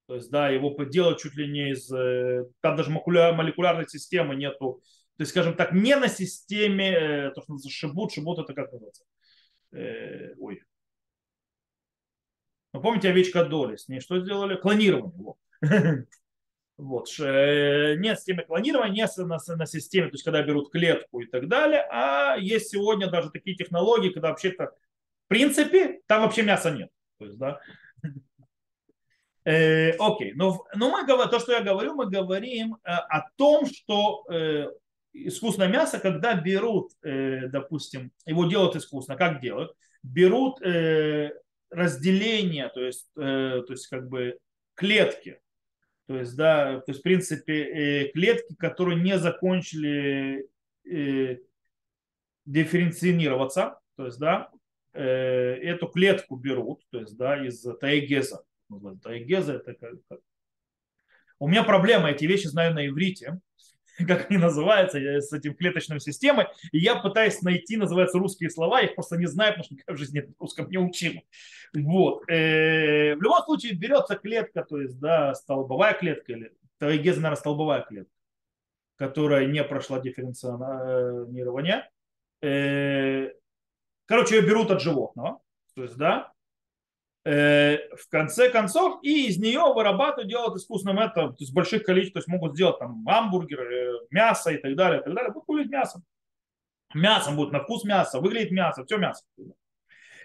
То 0.07 0.15
есть, 0.15 0.31
да, 0.31 0.49
его 0.49 0.75
делают 0.85 1.21
чуть 1.21 1.37
ли 1.37 1.47
не 1.47 1.71
из... 1.73 1.91
Э, 1.93 2.47
там 2.61 2.77
даже 2.77 2.91
молекулярной 2.91 3.89
системы 3.89 4.37
нету. 4.37 4.81
То 5.17 5.23
есть, 5.23 5.33
скажем 5.33 5.55
так, 5.55 5.73
не 5.73 5.95
на 5.97 6.09
системе, 6.09 7.31
то, 7.35 7.43
что 7.43 7.53
называется 7.53 7.79
шибут. 7.79 8.13
Шибут 8.13 8.39
это 8.39 8.55
как 8.55 8.73
называется? 8.73 9.05
Ой, 10.39 10.63
ну, 12.73 12.81
помните 12.81 13.09
овечка 13.09 13.45
Доли, 13.45 13.77
с 13.77 13.89
ней 13.89 14.01
что 14.01 14.21
сделали? 14.21 14.57
Клонирование. 14.57 15.13
Вот. 16.81 17.07
Вот. 17.17 17.21
Э, 17.21 17.97
нет 17.97 18.17
системы 18.17 18.43
клонирования, 18.43 19.07
нет 19.07 19.11
на, 19.19 19.67
системе, 19.67 20.07
то 20.07 20.15
есть 20.15 20.25
когда 20.25 20.43
берут 20.43 20.73
клетку 20.73 21.21
и 21.21 21.27
так 21.27 21.47
далее, 21.47 21.87
а 21.91 22.37
есть 22.39 22.71
сегодня 22.71 23.11
даже 23.11 23.31
такие 23.31 23.55
технологии, 23.55 24.09
когда 24.09 24.31
вообще-то 24.31 24.73
в 25.27 25.29
принципе 25.29 26.01
там 26.07 26.23
вообще 26.23 26.43
мяса 26.43 26.71
нет. 26.71 26.89
То 27.19 27.27
есть, 27.27 27.37
да. 27.37 27.61
Э, 29.45 29.91
окей, 29.99 30.33
но, 30.33 30.65
но 30.75 30.91
мы 30.91 31.05
говорим, 31.05 31.31
то, 31.31 31.39
что 31.39 31.53
я 31.53 31.61
говорю, 31.61 31.95
мы 31.95 32.09
говорим 32.09 32.77
э, 32.77 32.91
о 32.91 33.29
том, 33.37 33.67
что 33.67 34.25
э, 34.31 34.69
искусственное 35.13 35.69
мясо, 35.69 35.99
когда 35.99 36.35
берут, 36.35 36.93
э, 37.03 37.49
допустим, 37.49 38.11
его 38.25 38.47
делают 38.47 38.77
искусственно, 38.77 39.19
как 39.19 39.41
делают? 39.41 39.73
Берут 40.03 40.63
э, 40.63 41.33
разделение, 41.71 42.69
то 42.69 42.85
есть, 42.85 43.11
э, 43.17 43.63
то 43.67 43.73
есть 43.73 43.87
как 43.89 44.09
бы 44.09 44.39
клетки. 44.75 45.41
То 46.07 46.19
есть, 46.19 46.37
да, 46.37 46.81
то 46.81 46.91
есть, 46.91 47.01
в 47.01 47.03
принципе, 47.03 47.63
э, 47.63 48.09
клетки, 48.13 48.55
которые 48.57 49.01
не 49.01 49.17
закончили 49.19 50.49
э, 50.85 51.39
дифференцироваться, 52.47 53.79
то 53.97 54.07
есть, 54.07 54.19
да, 54.19 54.51
э, 54.93 55.05
эту 55.05 55.87
клетку 55.87 56.37
берут, 56.37 56.83
то 56.91 56.99
есть, 56.99 57.17
да, 57.17 57.45
из 57.47 57.63
таегеза. 57.79 58.45
Таегеза 59.03 59.55
это 59.55 59.75
как, 59.75 59.95
как... 60.09 60.21
У 61.39 61.49
меня 61.49 61.63
проблема, 61.63 62.11
эти 62.11 62.25
вещи 62.25 62.49
знаю 62.49 62.75
на 62.75 62.87
иврите, 62.87 63.41
как 64.07 64.31
они 64.31 64.39
называются, 64.39 64.99
с 64.99 65.33
этим 65.33 65.55
клеточной 65.55 66.01
системой, 66.01 66.47
и 66.73 66.79
я 66.79 66.97
пытаюсь 66.97 67.41
найти, 67.43 67.77
называются 67.77 68.19
русские 68.19 68.51
слова, 68.51 68.81
я 68.81 68.87
их 68.87 68.95
просто 68.95 69.17
не 69.17 69.27
знаю, 69.27 69.53
потому 69.53 69.65
что 69.65 69.75
никогда 69.75 69.95
в 69.95 69.99
жизни 69.99 70.33
русском 70.39 70.69
не 70.71 70.79
учил. 70.79 71.15
Вот. 71.75 72.29
Э, 72.29 73.15
в 73.15 73.23
любом 73.23 73.43
случае 73.45 73.75
берется 73.75 74.17
клетка, 74.17 74.65
то 74.65 74.81
есть, 74.81 74.99
да, 74.99 75.35
столбовая 75.35 75.95
клетка, 75.95 76.33
или 76.33 76.53
Тавигез, 76.79 77.17
наверное, 77.17 77.37
столбовая 77.37 77.83
клетка, 77.83 78.13
которая 78.97 79.47
не 79.47 79.63
прошла 79.65 80.01
дифференционирование. 80.01 81.89
Э, 82.43 83.31
короче, 84.07 84.37
ее 84.37 84.43
берут 84.43 84.71
от 84.71 84.81
животного, 84.81 85.41
то 85.75 85.83
есть, 85.83 85.97
да, 85.97 86.33
в 87.23 88.09
конце 88.09 88.49
концов, 88.49 89.01
и 89.03 89.29
из 89.29 89.39
нее 89.39 89.61
вырабатывают, 89.75 90.29
делают 90.29 90.57
искусственным 90.57 90.99
это, 91.01 91.29
то 91.29 91.37
есть 91.39 91.53
больших 91.53 91.85
количеств, 91.85 92.15
то 92.15 92.19
есть 92.21 92.29
могут 92.29 92.55
сделать 92.55 92.79
там 92.79 93.05
гамбургеры, 93.05 94.01
мясо 94.11 94.51
и 94.51 94.57
так 94.57 94.75
далее, 94.75 95.01
и 95.01 95.05
так 95.05 95.15
далее, 95.15 95.31
будут 95.31 95.47
кулить 95.47 95.71
мясом. 95.71 96.03
Мясом 96.95 97.37
будет 97.37 97.53
на 97.53 97.61
вкус 97.61 97.85
мяса, 97.85 98.21
выглядит 98.21 98.51
мясо, 98.51 98.85
все 98.85 98.97
мясо. 98.97 99.25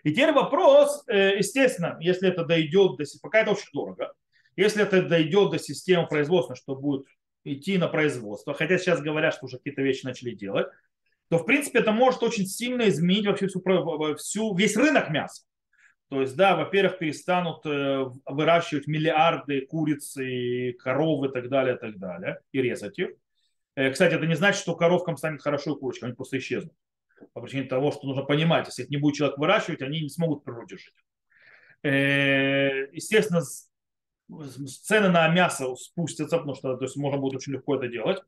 И 0.04 0.12
теперь 0.12 0.32
вопрос, 0.32 1.04
э, 1.08 1.38
естественно, 1.38 1.98
если 2.00 2.30
это 2.30 2.46
дойдет 2.46 2.98
до, 2.98 3.04
пока 3.22 3.40
это 3.40 3.52
очень 3.52 3.70
дорого, 3.74 4.14
если 4.56 4.84
это 4.84 5.02
дойдет 5.02 5.52
до 5.52 5.60
системы 5.60 6.08
производства, 6.08 6.56
что 6.56 6.76
будет 6.76 7.08
идти 7.44 7.78
на 7.78 7.88
производство, 7.88 8.54
хотя 8.54 8.78
сейчас 8.78 9.02
говорят, 9.02 9.34
что 9.34 9.46
уже 9.46 9.58
какие-то 9.58 9.82
вещи 9.82 10.06
начали 10.06 10.32
делать, 10.32 10.68
то 11.30 11.40
в 11.40 11.46
принципе 11.46 11.80
это 11.80 11.92
может 11.92 12.24
очень 12.24 12.46
сильно 12.46 12.88
изменить 12.88 13.26
вообще 13.26 13.48
всю, 13.48 13.62
всю, 14.18 14.56
весь 14.56 14.78
рынок 14.78 15.10
мяса. 15.10 15.44
То 16.10 16.22
есть, 16.22 16.36
да, 16.36 16.56
во-первых, 16.56 17.00
перестанут 17.00 17.66
э, 17.66 18.06
выращивать 18.26 18.86
миллиарды 18.86 19.66
куриц 19.66 20.18
и 20.18 20.74
коров 20.74 21.26
и 21.26 21.34
так 21.34 21.50
далее, 21.50 21.76
и 21.76 21.80
так 21.80 21.98
далее, 21.98 22.40
и 22.52 22.62
резать 22.62 23.00
их. 23.00 23.10
Э, 23.76 23.90
кстати, 23.90 24.14
это 24.14 24.28
не 24.28 24.36
значит, 24.36 24.62
что 24.62 24.76
коровкам 24.76 25.18
станет 25.18 25.42
хорошо 25.42 25.76
и 25.76 25.80
курочкам, 25.80 26.08
они 26.08 26.16
просто 26.16 26.38
исчезнут. 26.38 26.74
По 27.34 27.42
причине 27.42 27.64
того, 27.64 27.92
что 27.92 28.06
нужно 28.06 28.24
понимать, 28.24 28.68
если 28.68 28.84
их 28.84 28.90
не 28.90 28.98
будет 28.98 29.16
человек 29.16 29.38
выращивать, 29.38 29.82
они 29.82 30.02
не 30.02 30.10
смогут 30.10 30.42
в 30.42 30.44
природе 30.44 30.78
жить. 30.78 30.94
Э, 31.82 32.88
естественно, 32.92 33.42
цены 34.68 35.10
на 35.10 35.28
мясо 35.30 35.76
спустятся, 35.76 36.38
потому 36.38 36.56
что 36.56 36.78
то 36.78 36.84
есть, 36.86 36.98
можно 36.98 37.20
будет 37.20 37.38
очень 37.38 37.54
легко 37.54 37.76
это 37.78 37.88
делать. 37.88 38.22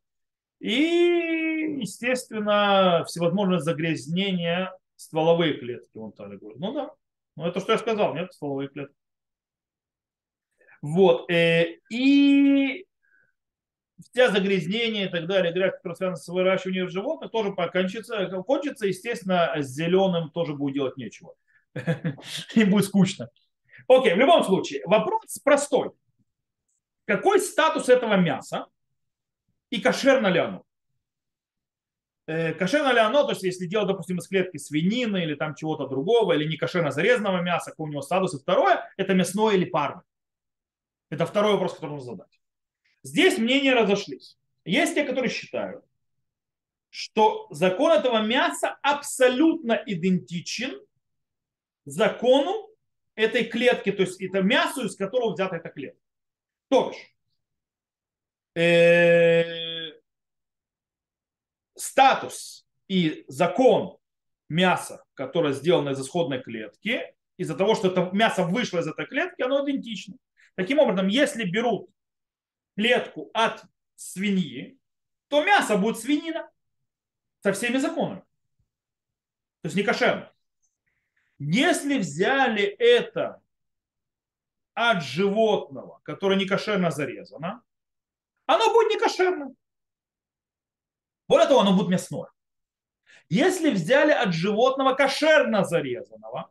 И, 0.59 1.77
естественно, 1.79 3.03
всевозможные 3.07 3.59
загрязнения 3.59 4.75
стволовые 4.95 5.53
клетки, 5.53 5.91
вон 5.93 6.11
Таля 6.11 6.37
говорит. 6.37 6.59
Ну 6.59 6.73
да, 6.73 6.91
ну, 7.37 7.47
это 7.47 7.59
что 7.59 7.73
я 7.73 7.77
сказал, 7.77 8.15
нет, 8.15 8.33
стволовые 8.33 8.67
клетки. 8.67 8.95
Вот. 10.81 11.29
Э, 11.29 11.77
и 11.91 12.85
все 14.11 14.31
загрязнения 14.31 15.05
и 15.05 15.09
так 15.09 15.27
далее, 15.27 15.53
грязь, 15.53 15.75
которые 15.75 15.95
связаны 15.95 16.17
с 16.17 16.27
выращиванием 16.27 16.89
животных, 16.89 17.31
тоже 17.31 17.53
покончится, 17.53 18.27
кончится, 18.45 18.87
естественно, 18.87 19.53
с 19.55 19.67
зеленым 19.67 20.31
тоже 20.31 20.55
будет 20.55 20.73
делать 20.73 20.97
нечего. 20.97 21.35
Им 22.55 22.71
будет 22.71 22.85
скучно. 22.85 23.29
Окей, 23.87 24.15
в 24.15 24.17
любом 24.17 24.43
случае, 24.43 24.81
вопрос 24.85 25.37
простой. 25.43 25.91
Какой 27.05 27.39
статус 27.39 27.87
этого 27.87 28.15
мяса 28.15 28.65
и 29.69 29.79
кошерно 29.79 30.27
ли 30.27 30.39
оно? 30.39 30.66
Э, 32.27 32.53
кошерно 32.53 32.91
ли 32.91 32.99
оно, 32.99 33.23
то 33.23 33.31
есть 33.31 33.43
если 33.43 33.65
делать, 33.65 33.87
допустим, 33.87 34.17
из 34.17 34.27
клетки 34.27 34.57
свинины 34.57 35.23
или 35.23 35.35
там 35.35 35.55
чего-то 35.55 35.87
другого, 35.87 36.33
или 36.33 36.45
не 36.45 36.57
кошерно 36.57 36.91
зарезанного 36.91 37.41
мяса, 37.41 37.71
какой 37.71 37.87
у 37.87 37.91
него 37.91 38.01
статус. 38.01 38.33
И 38.33 38.39
второе, 38.39 38.91
это 38.97 39.13
мясное 39.13 39.55
или 39.55 39.63
парное. 39.63 40.03
Это 41.09 41.25
второй 41.25 41.53
вопрос, 41.53 41.75
который 41.75 41.91
нужно 41.91 42.11
задать. 42.11 42.41
Здесь 43.01 43.37
мнения 43.37 43.73
разошлись. 43.73 44.37
Есть 44.65 44.95
те, 44.95 45.05
которые 45.05 45.29
считают, 45.29 45.85
что 46.89 47.47
закон 47.49 47.93
этого 47.93 48.21
мяса 48.21 48.77
абсолютно 48.81 49.81
идентичен 49.85 50.81
закону 51.85 52.69
этой 53.15 53.45
клетки, 53.45 53.93
то 53.93 54.01
есть 54.01 54.21
это 54.21 54.41
мясо, 54.41 54.83
из 54.83 54.97
которого 54.97 55.33
взята 55.33 55.55
эта 55.55 55.69
клетка. 55.69 56.01
То 56.67 56.89
бишь, 56.89 57.15
э, 58.55 59.66
статус 61.77 62.67
и 62.87 63.25
закон 63.27 63.97
мяса, 64.49 65.03
которое 65.13 65.53
сделано 65.53 65.89
из 65.89 66.01
исходной 66.01 66.41
клетки, 66.41 67.13
из-за 67.37 67.55
того, 67.55 67.75
что 67.75 67.89
это 67.89 68.09
мясо 68.13 68.43
вышло 68.43 68.79
из 68.79 68.87
этой 68.87 69.05
клетки, 69.05 69.41
оно 69.41 69.63
идентично. 69.63 70.15
Таким 70.55 70.79
образом, 70.79 71.07
если 71.07 71.43
берут 71.43 71.89
клетку 72.75 73.29
от 73.33 73.63
свиньи, 73.95 74.79
то 75.27 75.43
мясо 75.43 75.77
будет 75.77 75.99
свинина 75.99 76.49
со 77.41 77.53
всеми 77.53 77.77
законами. 77.77 78.21
То 79.61 79.67
есть 79.67 79.75
не 79.75 79.83
кошерно. 79.83 80.31
Если 81.39 81.99
взяли 81.99 82.63
это 82.63 83.41
от 84.73 85.03
животного, 85.03 85.99
которое 86.03 86.37
не 86.37 86.47
кошерно 86.47 86.89
зарезано, 86.89 87.63
оно 88.45 88.73
будет 88.73 88.89
не 88.89 88.99
кошерно. 88.99 89.53
Более 91.27 91.47
того, 91.47 91.61
оно 91.61 91.75
будет 91.75 91.89
мясное. 91.89 92.29
Если 93.29 93.71
взяли 93.71 94.11
от 94.11 94.33
животного 94.33 94.93
кошерно 94.93 95.65
зарезанного, 95.65 96.49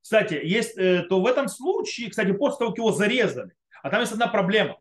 кстати, 0.00 0.34
есть, 0.34 0.76
э, 0.76 1.02
то 1.08 1.20
в 1.20 1.26
этом 1.26 1.48
случае, 1.48 2.10
кстати, 2.10 2.32
после 2.32 2.58
того, 2.58 2.70
как 2.70 2.78
его 2.78 2.92
зарезали, 2.92 3.52
а 3.82 3.90
там 3.90 4.00
есть 4.00 4.12
одна 4.12 4.28
проблема. 4.28 4.78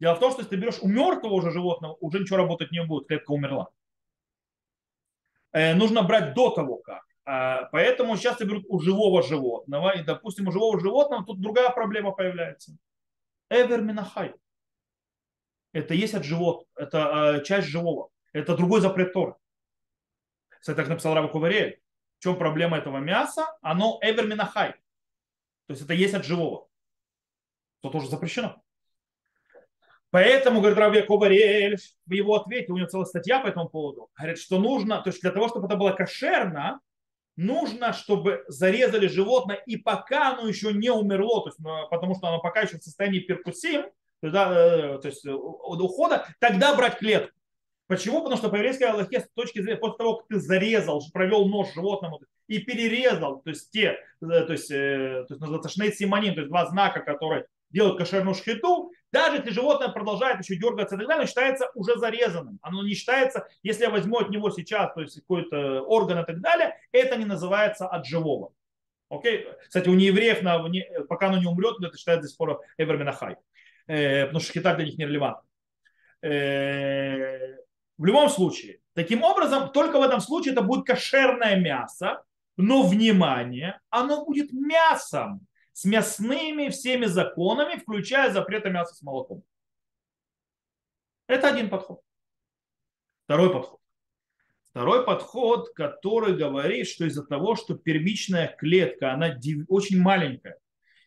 Дело 0.00 0.14
в 0.14 0.20
том, 0.20 0.30
что 0.30 0.40
если 0.40 0.56
ты 0.56 0.60
берешь 0.60 0.78
у 0.80 0.88
мертвого 0.88 1.34
уже 1.34 1.50
животного, 1.50 1.96
уже 2.00 2.20
ничего 2.20 2.38
работать 2.38 2.72
не 2.72 2.82
будет, 2.82 3.06
клетка 3.06 3.32
умерла. 3.32 3.68
Э, 5.52 5.74
нужно 5.74 6.02
брать 6.02 6.32
до 6.32 6.50
того, 6.50 6.78
как. 6.78 7.04
А, 7.26 7.64
поэтому 7.70 8.16
сейчас 8.16 8.40
берут 8.40 8.64
у 8.68 8.80
живого 8.80 9.22
животного, 9.22 9.90
и, 9.90 10.02
допустим, 10.02 10.48
у 10.48 10.52
живого 10.52 10.80
животного 10.80 11.24
тут 11.24 11.40
другая 11.40 11.68
проблема 11.70 12.12
появляется. 12.12 12.72
Эвер 13.50 13.82
минахай 13.82 14.34
это 15.72 15.94
есть 15.94 16.14
от 16.14 16.24
живот, 16.24 16.66
это 16.76 17.38
э, 17.38 17.44
часть 17.44 17.68
живого. 17.68 18.10
Это 18.32 18.56
другой 18.56 18.80
запрет 18.80 19.12
Торы. 19.12 19.34
Кстати, 20.48 20.76
так 20.76 20.88
написал 20.88 21.14
Рава 21.14 21.28
Куварель. 21.28 21.80
В 22.18 22.22
чем 22.22 22.36
проблема 22.36 22.76
этого 22.76 22.98
мяса? 22.98 23.46
Оно 23.62 23.98
эвер 24.02 24.26
минахай. 24.26 24.72
То 25.66 25.72
есть 25.72 25.82
это 25.82 25.94
есть 25.94 26.14
от 26.14 26.24
живого. 26.24 26.68
То 27.80 27.90
тоже 27.90 28.08
запрещено. 28.08 28.62
Поэтому, 30.10 30.60
говорит 30.60 30.78
Рав 30.78 31.06
Куварель, 31.06 31.78
в 32.04 32.12
его 32.12 32.34
ответе, 32.34 32.72
у 32.72 32.76
него 32.76 32.88
целая 32.88 33.06
статья 33.06 33.38
по 33.40 33.46
этому 33.46 33.68
поводу, 33.68 34.10
говорит, 34.16 34.38
что 34.38 34.58
нужно, 34.58 35.00
то 35.00 35.10
есть 35.10 35.22
для 35.22 35.30
того, 35.30 35.48
чтобы 35.48 35.66
это 35.66 35.76
было 35.76 35.92
кошерно, 35.92 36.80
нужно, 37.36 37.92
чтобы 37.92 38.44
зарезали 38.48 39.06
животное, 39.06 39.56
и 39.66 39.76
пока 39.76 40.32
оно 40.32 40.48
еще 40.48 40.72
не 40.72 40.90
умерло, 40.90 41.42
то 41.42 41.48
есть, 41.48 41.60
ну, 41.60 41.88
потому 41.88 42.16
что 42.16 42.26
оно 42.26 42.40
пока 42.40 42.62
еще 42.62 42.78
в 42.78 42.82
состоянии 42.82 43.20
перкусим, 43.20 43.84
э, 44.22 44.98
то 44.98 45.00
есть 45.04 45.24
э, 45.26 45.32
ухода, 45.32 46.26
тогда 46.38 46.74
брать 46.74 46.98
клетку. 46.98 47.36
Почему? 47.86 48.18
Потому 48.18 48.36
что 48.36 48.50
по 48.50 48.56
еврейской 48.56 48.84
Аллахе 48.84 49.20
с 49.20 49.28
точки 49.34 49.60
зрения, 49.60 49.78
после 49.78 49.98
того, 49.98 50.16
как 50.16 50.28
ты 50.28 50.38
зарезал, 50.38 51.02
провел 51.12 51.46
нож 51.46 51.72
животному 51.74 52.20
и 52.46 52.58
перерезал, 52.58 53.40
то 53.40 53.50
есть 53.50 53.70
те, 53.70 53.98
э, 54.20 54.26
то 54.26 54.52
есть, 54.52 54.68
то 54.68 55.26
есть 55.28 55.40
называется 55.40 55.70
шнейт 55.70 55.96
симонин, 55.96 56.34
то 56.34 56.40
есть 56.40 56.50
два 56.50 56.66
знака, 56.66 57.00
которые 57.00 57.46
делают 57.70 57.98
кошерную 57.98 58.34
шхиту, 58.34 58.92
даже 59.12 59.38
если 59.38 59.50
животное 59.50 59.88
продолжает 59.88 60.38
еще 60.40 60.56
дергаться 60.56 60.94
и 60.94 60.98
так 60.98 61.08
далее, 61.08 61.26
считается 61.26 61.70
уже 61.74 61.96
зарезанным. 61.98 62.58
Оно 62.62 62.84
не 62.84 62.94
считается, 62.94 63.48
если 63.62 63.84
я 63.84 63.90
возьму 63.90 64.18
от 64.18 64.30
него 64.30 64.50
сейчас, 64.50 64.92
то 64.94 65.00
есть 65.00 65.20
какой-то 65.20 65.82
орган 65.82 66.20
и 66.20 66.26
так 66.26 66.40
далее, 66.40 66.76
это 66.92 67.16
не 67.16 67.24
называется 67.24 67.88
от 67.88 68.06
живого. 68.06 68.52
Окей? 69.08 69.48
Кстати, 69.66 69.88
у 69.88 69.94
неевреев, 69.94 70.42
на, 70.42 70.64
пока 71.08 71.28
оно 71.28 71.38
не 71.38 71.46
умрет, 71.46 71.76
это 71.82 71.96
считается 71.96 72.22
до 72.22 72.28
сих 72.28 72.38
пор 72.38 72.60
эверминахай. 72.78 73.36
Э, 73.90 74.26
потому 74.26 74.40
что 74.40 74.52
Китай 74.52 74.76
для 74.76 74.84
них 74.84 74.98
не 74.98 75.04
релевантна. 75.04 75.48
Э, 76.22 77.56
в 77.98 78.04
любом 78.04 78.28
случае, 78.28 78.78
таким 78.94 79.24
образом, 79.24 79.72
только 79.72 79.98
в 79.98 80.02
этом 80.02 80.20
случае 80.20 80.52
это 80.52 80.62
будет 80.62 80.86
кошерное 80.86 81.56
мясо, 81.56 82.22
но, 82.56 82.86
внимание, 82.86 83.80
оно 83.88 84.24
будет 84.24 84.52
мясом 84.52 85.44
с 85.72 85.84
мясными 85.84 86.68
всеми 86.68 87.06
законами, 87.06 87.80
включая 87.80 88.30
запреты 88.30 88.70
мяса 88.70 88.94
с 88.94 89.02
молоком. 89.02 89.42
Это 91.26 91.48
один 91.48 91.68
подход. 91.68 92.00
Второй 93.24 93.52
подход. 93.52 93.80
Второй 94.70 95.04
подход, 95.04 95.70
который 95.74 96.36
говорит, 96.36 96.86
что 96.86 97.06
из-за 97.06 97.26
того, 97.26 97.56
что 97.56 97.74
первичная 97.74 98.54
клетка, 98.56 99.12
она 99.14 99.36
очень 99.66 100.00
маленькая, 100.00 100.59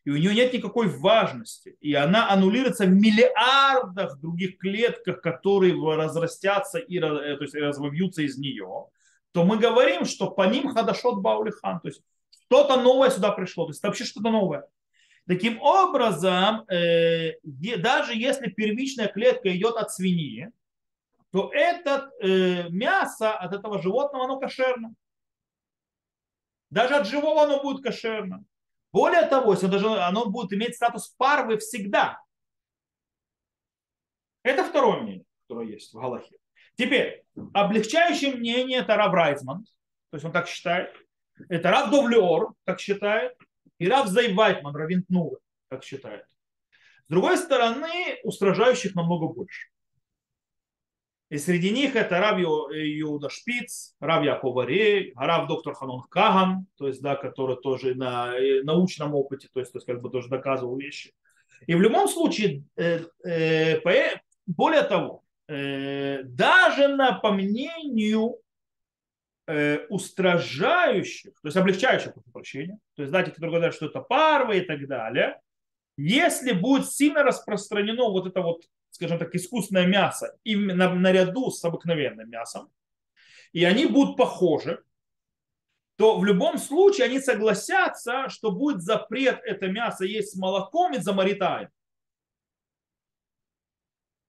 и 0.06 0.10
у 0.10 0.18
нее 0.18 0.36
нет 0.36 0.54
никакой 0.54 0.88
важности, 0.88 1.78
и 1.80 1.94
она 1.94 2.30
аннулируется 2.30 2.86
в 2.86 2.90
миллиардах 2.90 4.20
других 4.20 4.58
клетках, 4.58 5.22
которые 5.22 5.74
разрастятся 5.96 6.78
и 6.78 6.98
э, 6.98 7.02
то 7.38 7.42
есть, 7.42 7.56
развиваются 7.56 8.22
из 8.22 8.38
нее, 8.38 8.88
то 9.32 9.46
мы 9.46 9.58
говорим, 9.58 10.06
что 10.06 10.30
по 10.30 10.44
ним 10.48 10.74
хадашот 10.74 11.22
баулихан, 11.22 11.80
то 11.80 11.88
есть 11.88 12.02
что-то 12.30 12.82
новое 12.82 13.10
сюда 13.10 13.32
пришло, 13.32 13.66
то 13.66 13.72
есть 13.72 13.80
это 13.80 13.88
вообще 13.88 14.04
что-то 14.04 14.30
новое. 14.30 14.68
Таким 15.26 15.62
образом, 15.62 16.66
э, 16.70 17.36
даже 17.44 18.14
если 18.14 18.50
первичная 18.50 19.08
клетка 19.08 19.56
идет 19.56 19.78
от 19.78 19.92
свиньи, 19.92 20.52
то 21.32 21.50
это 21.54 22.12
э, 22.22 22.68
мясо 22.70 23.32
от 23.32 23.54
этого 23.54 23.82
животного, 23.82 24.26
оно 24.26 24.38
кошерно. 24.38 24.94
Даже 26.70 26.96
от 26.96 27.08
живого 27.08 27.44
оно 27.44 27.62
будет 27.62 27.82
кошерно. 27.82 28.44
Более 28.94 29.24
того, 29.24 29.54
если 29.54 29.68
даже 29.68 29.88
оно 29.88 30.30
будет 30.30 30.54
иметь 30.54 30.76
статус 30.76 31.10
парвы 31.18 31.58
всегда. 31.58 32.22
Это 34.44 34.64
второе 34.64 35.02
мнение, 35.02 35.26
которое 35.48 35.68
есть 35.68 35.92
в 35.92 36.00
Галахе. 36.00 36.38
Теперь, 36.76 37.24
облегчающее 37.54 38.36
мнение 38.36 38.80
это 38.80 38.96
Рав 38.96 39.12
Райзман, 39.12 39.64
то 40.12 40.16
есть 40.16 40.26
он 40.26 40.32
так 40.32 40.48
считает. 40.48 40.96
Это 41.50 41.72
Рав 41.72 41.90
Довлеор, 41.90 42.54
так 42.66 42.80
считает. 42.80 43.36
И 43.80 43.88
Рав 43.88 44.08
Зайвайтман, 44.08 44.76
Равин 44.76 45.04
Тнура, 45.04 45.40
так 45.70 45.84
считает. 45.84 46.26
С 47.08 47.10
другой 47.10 47.38
стороны, 47.38 48.20
устражающих 48.24 48.94
намного 48.94 49.28
больше. 49.28 49.70
И 51.34 51.40
среди 51.40 51.72
них 51.72 51.96
это 51.96 52.20
Рав 52.20 52.40
Иуда 52.40 53.28
Шпиц, 53.28 53.96
Рав 54.00 54.24
Якова 54.24 54.68
Рей, 54.68 55.14
Рав 55.16 55.48
доктор 55.48 55.74
Ханон 55.74 56.04
Каган, 56.04 56.68
то 56.78 56.88
есть, 56.88 57.02
да, 57.02 57.16
который 57.16 57.56
тоже 57.56 57.96
на 57.96 58.38
э, 58.38 58.62
научном 58.62 59.16
опыте, 59.16 59.50
то 59.52 59.60
есть, 59.60 59.72
то 59.72 59.78
есть 59.78 59.88
как 59.88 60.00
бы 60.00 60.12
тоже 60.12 60.30
доказывал 60.30 60.78
вещи. 60.78 61.12
И 61.66 61.74
в 61.74 61.82
любом 61.82 62.08
случае, 62.08 62.66
э, 62.76 63.00
э, 63.26 63.80
более 64.46 64.84
того, 64.84 65.24
даже 65.48 66.88
на, 66.90 67.14
по 67.14 67.32
мнению 67.32 68.38
устражающих, 69.90 71.34
то 71.42 71.48
есть 71.48 71.58
облегчающих, 71.58 72.14
прощения, 72.32 72.78
то 72.96 73.02
есть, 73.02 73.12
да, 73.12 73.24
те, 73.24 73.32
которые 73.32 73.56
говорят, 73.56 73.74
что 73.74 73.88
это 73.88 74.02
парвы 74.02 74.60
и 74.60 74.62
так 74.62 74.88
далее, 74.88 75.42
если 75.98 76.52
будет 76.52 76.92
сильно 76.92 77.24
распространено 77.24 78.04
вот 78.04 78.28
это 78.28 78.42
вот 78.42 78.66
скажем 78.94 79.20
так, 79.20 79.34
искусственное 79.36 79.88
мясо 79.88 80.38
именно 80.44 80.94
наряду 80.94 81.52
с 81.52 81.64
обыкновенным 81.64 82.30
мясом, 82.30 82.72
и 83.52 83.64
они 83.66 83.86
будут 83.86 84.18
похожи, 84.18 84.84
то 85.96 86.18
в 86.18 86.26
любом 86.26 86.58
случае 86.58 87.06
они 87.06 87.20
согласятся, 87.20 88.30
что 88.30 88.52
будет 88.52 88.82
запрет 88.82 89.40
это 89.44 89.68
мясо 89.68 90.06
есть 90.06 90.32
с 90.32 90.36
молоком 90.36 90.94
и 90.94 91.00
за 91.00 91.14
маритаем. 91.14 91.70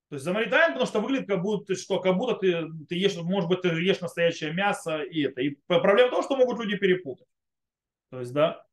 То 0.09 0.15
есть 0.15 0.25
замаритаем, 0.25 0.73
потому 0.73 0.85
что 0.85 1.01
выглядит 1.01 1.27
как 1.27 1.41
будто, 1.41 1.75
что, 1.75 1.99
как 1.99 2.15
будто 2.15 2.35
ты, 2.35 2.67
ты 2.87 2.95
ешь, 2.95 3.15
может 3.15 3.49
быть, 3.49 3.61
ты 3.61 3.69
ешь 3.69 4.01
настоящее 4.01 4.53
мясо 4.53 5.01
и 5.01 5.23
это. 5.23 5.41
И 5.41 5.57
проблема 5.67 6.09
в 6.09 6.11
том, 6.11 6.23
что 6.23 6.35
могут 6.35 6.59
люди 6.59 6.77
перепутать. 6.77 7.27
То 8.11 8.19
есть, 8.19 8.31
да, 8.31 8.65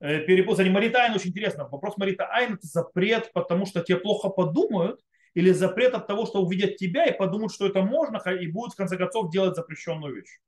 э, 0.00 0.20
перепутать. 0.20 0.68
Маритайн 0.68 1.14
очень 1.14 1.30
интересно. 1.30 1.66
Вопрос 1.66 1.96
Маритайн 1.96 2.54
это 2.54 2.66
запрет, 2.66 3.32
потому 3.32 3.64
что 3.64 3.80
тебе 3.80 3.98
плохо 3.98 4.28
подумают, 4.28 5.00
или 5.36 5.52
запрет 5.52 5.92
от 5.92 6.06
того, 6.06 6.24
что 6.24 6.42
увидят 6.42 6.76
тебя 6.78 7.04
и 7.04 7.16
подумают, 7.16 7.52
что 7.52 7.66
это 7.66 7.82
можно, 7.82 8.16
и 8.30 8.46
будут 8.46 8.72
в 8.72 8.76
конце 8.76 8.96
концов 8.96 9.30
делать 9.30 9.54
запрещенную 9.54 10.14
вещь. 10.14 10.40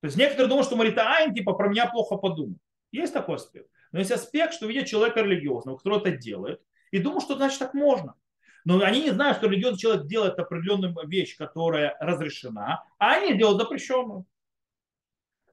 То 0.00 0.06
есть 0.06 0.16
некоторые 0.16 0.48
думают, 0.48 0.66
что 0.66 0.74
Марита 0.74 1.08
Айн, 1.08 1.32
типа, 1.32 1.52
про 1.52 1.68
меня 1.68 1.86
плохо 1.86 2.16
подумают. 2.16 2.60
Есть 2.90 3.12
такой 3.12 3.36
аспект. 3.36 3.70
Но 3.92 4.00
есть 4.00 4.10
аспект, 4.10 4.54
что 4.54 4.66
видят 4.66 4.88
человека 4.88 5.20
религиозного, 5.20 5.76
который 5.76 6.00
это 6.00 6.10
делает, 6.10 6.60
и 6.90 6.98
думают, 6.98 7.22
что 7.22 7.36
значит 7.36 7.60
так 7.60 7.74
можно. 7.74 8.16
Но 8.64 8.82
они 8.82 9.04
не 9.04 9.12
знают, 9.12 9.38
что 9.38 9.46
религиозный 9.46 9.78
человек 9.78 10.06
делает 10.08 10.36
определенную 10.40 10.92
вещь, 11.06 11.36
которая 11.36 11.96
разрешена, 12.00 12.84
а 12.98 13.12
они 13.12 13.38
делают 13.38 13.62
запрещенную. 13.62 14.26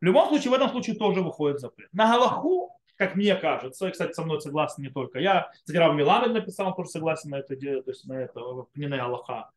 В 0.02 0.04
любом 0.04 0.30
случае, 0.30 0.50
в 0.50 0.54
этом 0.56 0.70
случае 0.72 0.96
тоже 0.96 1.22
выходит 1.22 1.60
запрет. 1.60 1.94
На 1.94 2.12
Галаху 2.12 2.75
как 2.98 3.16
мне 3.16 3.36
кажется, 3.36 3.88
и, 3.88 3.92
кстати, 3.92 4.14
со 4.14 4.24
мной 4.24 4.42
согласен 4.42 4.84
не 4.84 4.90
только 4.90 5.20
я, 5.20 5.52
Заграв 5.66 5.96
Миламед 5.96 6.32
написал, 6.32 6.76
тоже 6.76 6.90
согласен 6.90 7.30
на 7.32 7.40
это, 7.40 7.56
то 7.56 7.90
есть 7.90 8.06
на 8.06 8.14
это, 8.14 8.42
Пнина 8.74 9.04
Аллаха. 9.04 9.52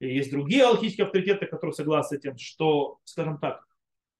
И 0.00 0.14
есть 0.14 0.30
другие 0.30 0.64
аллахийские 0.64 1.06
авторитеты, 1.06 1.46
которые 1.46 1.74
согласны 1.74 2.16
с 2.16 2.20
этим, 2.20 2.36
что, 2.38 2.98
скажем 3.04 3.38
так, 3.38 3.64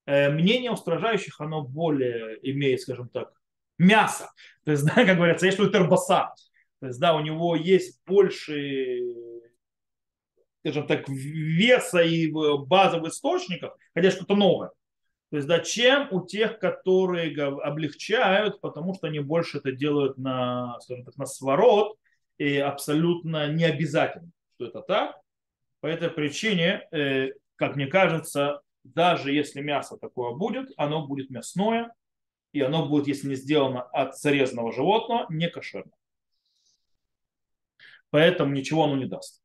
э, 0.06 0.30
мнение 0.30 0.70
устражающих, 0.70 1.40
оно 1.40 1.62
более 1.62 2.38
имеет, 2.50 2.80
скажем 2.80 3.08
так, 3.08 3.32
мясо. 3.78 4.30
То 4.64 4.72
есть, 4.72 4.84
да, 4.86 5.04
как 5.04 5.16
говорится, 5.16 5.46
есть 5.46 5.58
тербаса. 5.58 6.34
То 6.80 6.86
есть, 6.86 7.00
да, 7.00 7.14
у 7.14 7.20
него 7.20 7.56
есть 7.56 8.00
больше, 8.06 9.00
скажем 10.60 10.86
так, 10.86 11.08
веса 11.08 12.02
и 12.02 12.30
базовых 12.30 13.12
источников, 13.12 13.74
хотя 13.94 14.10
что-то 14.10 14.36
новое. 14.36 14.70
То 15.30 15.36
есть, 15.36 15.48
да, 15.48 15.60
чем 15.60 16.08
у 16.12 16.24
тех, 16.24 16.58
которые 16.58 17.34
облегчают, 17.42 18.60
потому 18.60 18.94
что 18.94 19.08
они 19.08 19.20
больше 19.20 19.58
это 19.58 19.72
делают 19.72 20.16
на, 20.16 20.78
скажем 20.80 21.04
так, 21.04 21.16
на 21.16 21.26
сворот, 21.26 21.96
и 22.38 22.58
абсолютно 22.58 23.52
не 23.52 23.64
обязательно, 23.64 24.30
что 24.54 24.66
это 24.66 24.80
так. 24.82 25.16
По 25.80 25.86
этой 25.86 26.10
причине, 26.10 26.86
э, 26.92 27.30
как 27.56 27.76
мне 27.76 27.86
кажется, 27.86 28.60
даже 28.84 29.32
если 29.32 29.60
мясо 29.60 29.96
такое 29.96 30.34
будет, 30.34 30.70
оно 30.76 31.06
будет 31.06 31.30
мясное, 31.30 31.92
и 32.52 32.60
оно 32.60 32.88
будет, 32.88 33.08
если 33.08 33.28
не 33.28 33.34
сделано 33.34 33.82
от 33.82 34.16
зарезанного 34.16 34.72
животного, 34.72 35.26
не 35.28 35.48
кошерно. 35.48 35.92
Поэтому 38.10 38.52
ничего 38.52 38.84
оно 38.84 38.96
не 38.96 39.06
даст. 39.06 39.43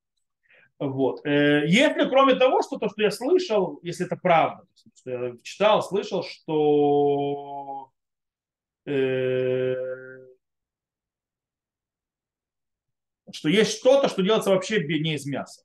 Вот. 0.80 1.26
Э, 1.26 1.66
если 1.68 2.08
кроме 2.08 2.36
того, 2.36 2.62
что 2.62 2.78
то, 2.78 2.88
что 2.88 3.02
я 3.02 3.12
слышал, 3.12 3.80
если 3.84 4.06
это 4.06 4.16
правда, 4.16 4.64
что 4.96 5.12
я 5.12 5.34
читал, 5.44 5.84
слышал, 5.84 6.24
что 6.24 7.92
э, 8.86 9.76
что 13.34 13.50
есть 13.50 13.78
что-то, 13.78 14.08
что 14.08 14.22
делается 14.22 14.52
вообще 14.52 14.82
не 14.86 15.16
из 15.16 15.26
мяса. 15.26 15.64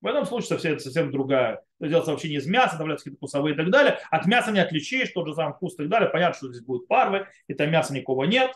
В 0.00 0.06
этом 0.06 0.26
случае 0.26 0.48
совсем, 0.48 0.78
совсем 0.80 1.10
другая. 1.10 1.62
Это 1.78 1.88
делается 1.88 2.10
вообще 2.10 2.28
не 2.28 2.36
из 2.36 2.46
мяса, 2.46 2.74
добавляются 2.74 3.04
какие-то 3.04 3.18
вкусовые 3.18 3.54
и 3.54 3.56
так 3.56 3.70
далее. 3.70 3.98
От 4.10 4.26
мяса 4.26 4.50
не 4.50 4.58
отличишь, 4.58 5.10
тот 5.10 5.28
же 5.28 5.34
самый 5.34 5.54
вкус 5.54 5.74
и 5.74 5.76
так 5.78 5.88
далее. 5.88 6.10
Понятно, 6.10 6.36
что 6.36 6.48
здесь 6.48 6.64
будут 6.64 6.88
парвы, 6.88 7.26
и 7.46 7.54
там 7.54 7.70
мяса 7.70 7.94
никого 7.94 8.24
нет. 8.24 8.52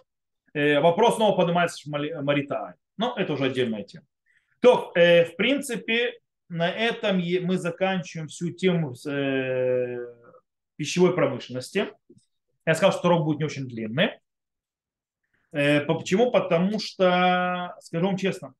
Э, 0.54 0.80
вопрос 0.80 1.16
снова 1.16 1.36
поднимается 1.36 1.88
в 1.88 2.22
Маритай. 2.22 2.74
Но 2.96 3.14
это 3.16 3.32
уже 3.32 3.44
отдельная 3.44 3.84
тема. 3.84 4.06
То, 4.60 4.92
э, 4.94 5.24
в 5.24 5.36
принципе, 5.36 6.14
на 6.48 6.70
этом 6.70 7.18
мы 7.18 7.58
заканчиваем 7.58 8.28
всю 8.28 8.50
тему 8.50 8.94
э, 9.06 9.96
пищевой 10.76 11.14
промышленности. 11.14 11.92
Я 12.66 12.74
сказал, 12.74 12.92
что 12.92 13.08
урок 13.08 13.24
будет 13.24 13.38
не 13.38 13.44
очень 13.44 13.66
длинный. 13.66 14.18
Э, 15.52 15.80
почему? 15.82 16.30
Потому 16.30 16.78
что, 16.78 17.74
скажу 17.80 18.06
вам 18.06 18.16
честно, 18.16 18.54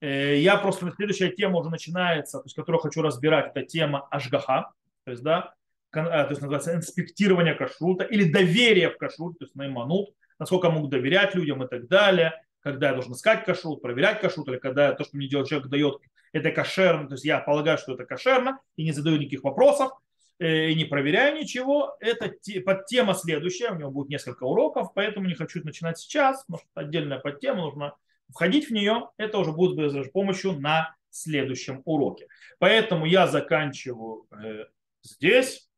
э, 0.00 0.36
я 0.38 0.56
просто 0.56 0.92
следующая 0.94 1.30
тема 1.30 1.60
уже 1.60 1.70
начинается, 1.70 2.38
то 2.38 2.44
есть, 2.44 2.54
которую 2.54 2.80
хочу 2.80 3.02
разбирать, 3.02 3.52
это 3.54 3.64
тема 3.64 4.06
Ашгаха, 4.10 4.72
то 5.04 5.10
есть, 5.10 5.22
да, 5.22 5.54
э, 5.92 6.02
то 6.02 6.28
есть 6.28 6.42
называется 6.42 6.74
инспектирование 6.74 7.54
кашрута 7.54 8.04
или 8.04 8.30
доверие 8.30 8.90
в 8.90 8.98
кашрут, 8.98 9.38
то 9.38 9.44
есть 9.44 9.54
найманут, 9.54 10.10
насколько 10.38 10.70
могут 10.70 10.90
доверять 10.90 11.34
людям 11.34 11.62
и 11.62 11.68
так 11.68 11.88
далее 11.88 12.32
когда 12.64 12.88
я 12.88 12.94
должен 12.94 13.12
искать 13.12 13.44
кашрут, 13.44 13.82
проверять 13.82 14.20
кашрут, 14.20 14.48
или 14.48 14.56
когда 14.56 14.94
то, 14.94 15.04
что 15.04 15.16
мне 15.16 15.28
делает 15.28 15.48
человек, 15.48 15.68
дает, 15.68 15.98
это 16.32 16.50
кошерно, 16.50 17.06
то 17.06 17.14
есть 17.14 17.24
я 17.24 17.38
полагаю, 17.38 17.76
что 17.78 17.92
это 17.92 18.06
кошерно, 18.06 18.58
и 18.76 18.84
не 18.84 18.92
задаю 18.92 19.18
никаких 19.18 19.44
вопросов, 19.44 19.92
э, 20.38 20.70
и 20.70 20.74
не 20.74 20.86
проверяю 20.86 21.38
ничего. 21.38 21.94
Это 22.00 22.34
подтема 22.64 23.14
следующая, 23.14 23.70
у 23.70 23.76
него 23.76 23.90
будет 23.90 24.08
несколько 24.08 24.44
уроков, 24.44 24.94
поэтому 24.94 25.28
не 25.28 25.34
хочу 25.34 25.62
начинать 25.62 25.98
сейчас, 25.98 26.42
потому 26.44 26.58
что 26.58 26.68
отдельная 26.74 27.18
подтема, 27.18 27.60
нужно 27.60 27.94
входить 28.30 28.68
в 28.68 28.72
нее, 28.72 29.10
это 29.18 29.38
уже 29.38 29.52
будет 29.52 29.78
с 29.92 30.10
помощью 30.10 30.58
на 30.58 30.96
следующем 31.10 31.82
уроке. 31.84 32.26
Поэтому 32.58 33.04
я 33.04 33.26
заканчиваю 33.26 34.26
э, 34.32 34.64
здесь. 35.02 35.68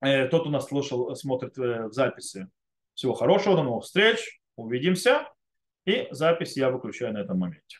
Э, 0.00 0.28
тот 0.28 0.46
у 0.46 0.50
нас 0.50 0.66
слушал, 0.66 1.14
смотрит 1.14 1.58
в 1.58 1.92
записи. 1.92 2.48
Всего 2.94 3.12
хорошего, 3.12 3.56
до 3.56 3.62
новых 3.62 3.84
встреч, 3.84 4.40
увидимся. 4.56 5.26
И 5.86 6.08
запись 6.10 6.56
я 6.56 6.70
выключаю 6.70 7.14
на 7.14 7.18
этом 7.18 7.38
моменте. 7.38 7.78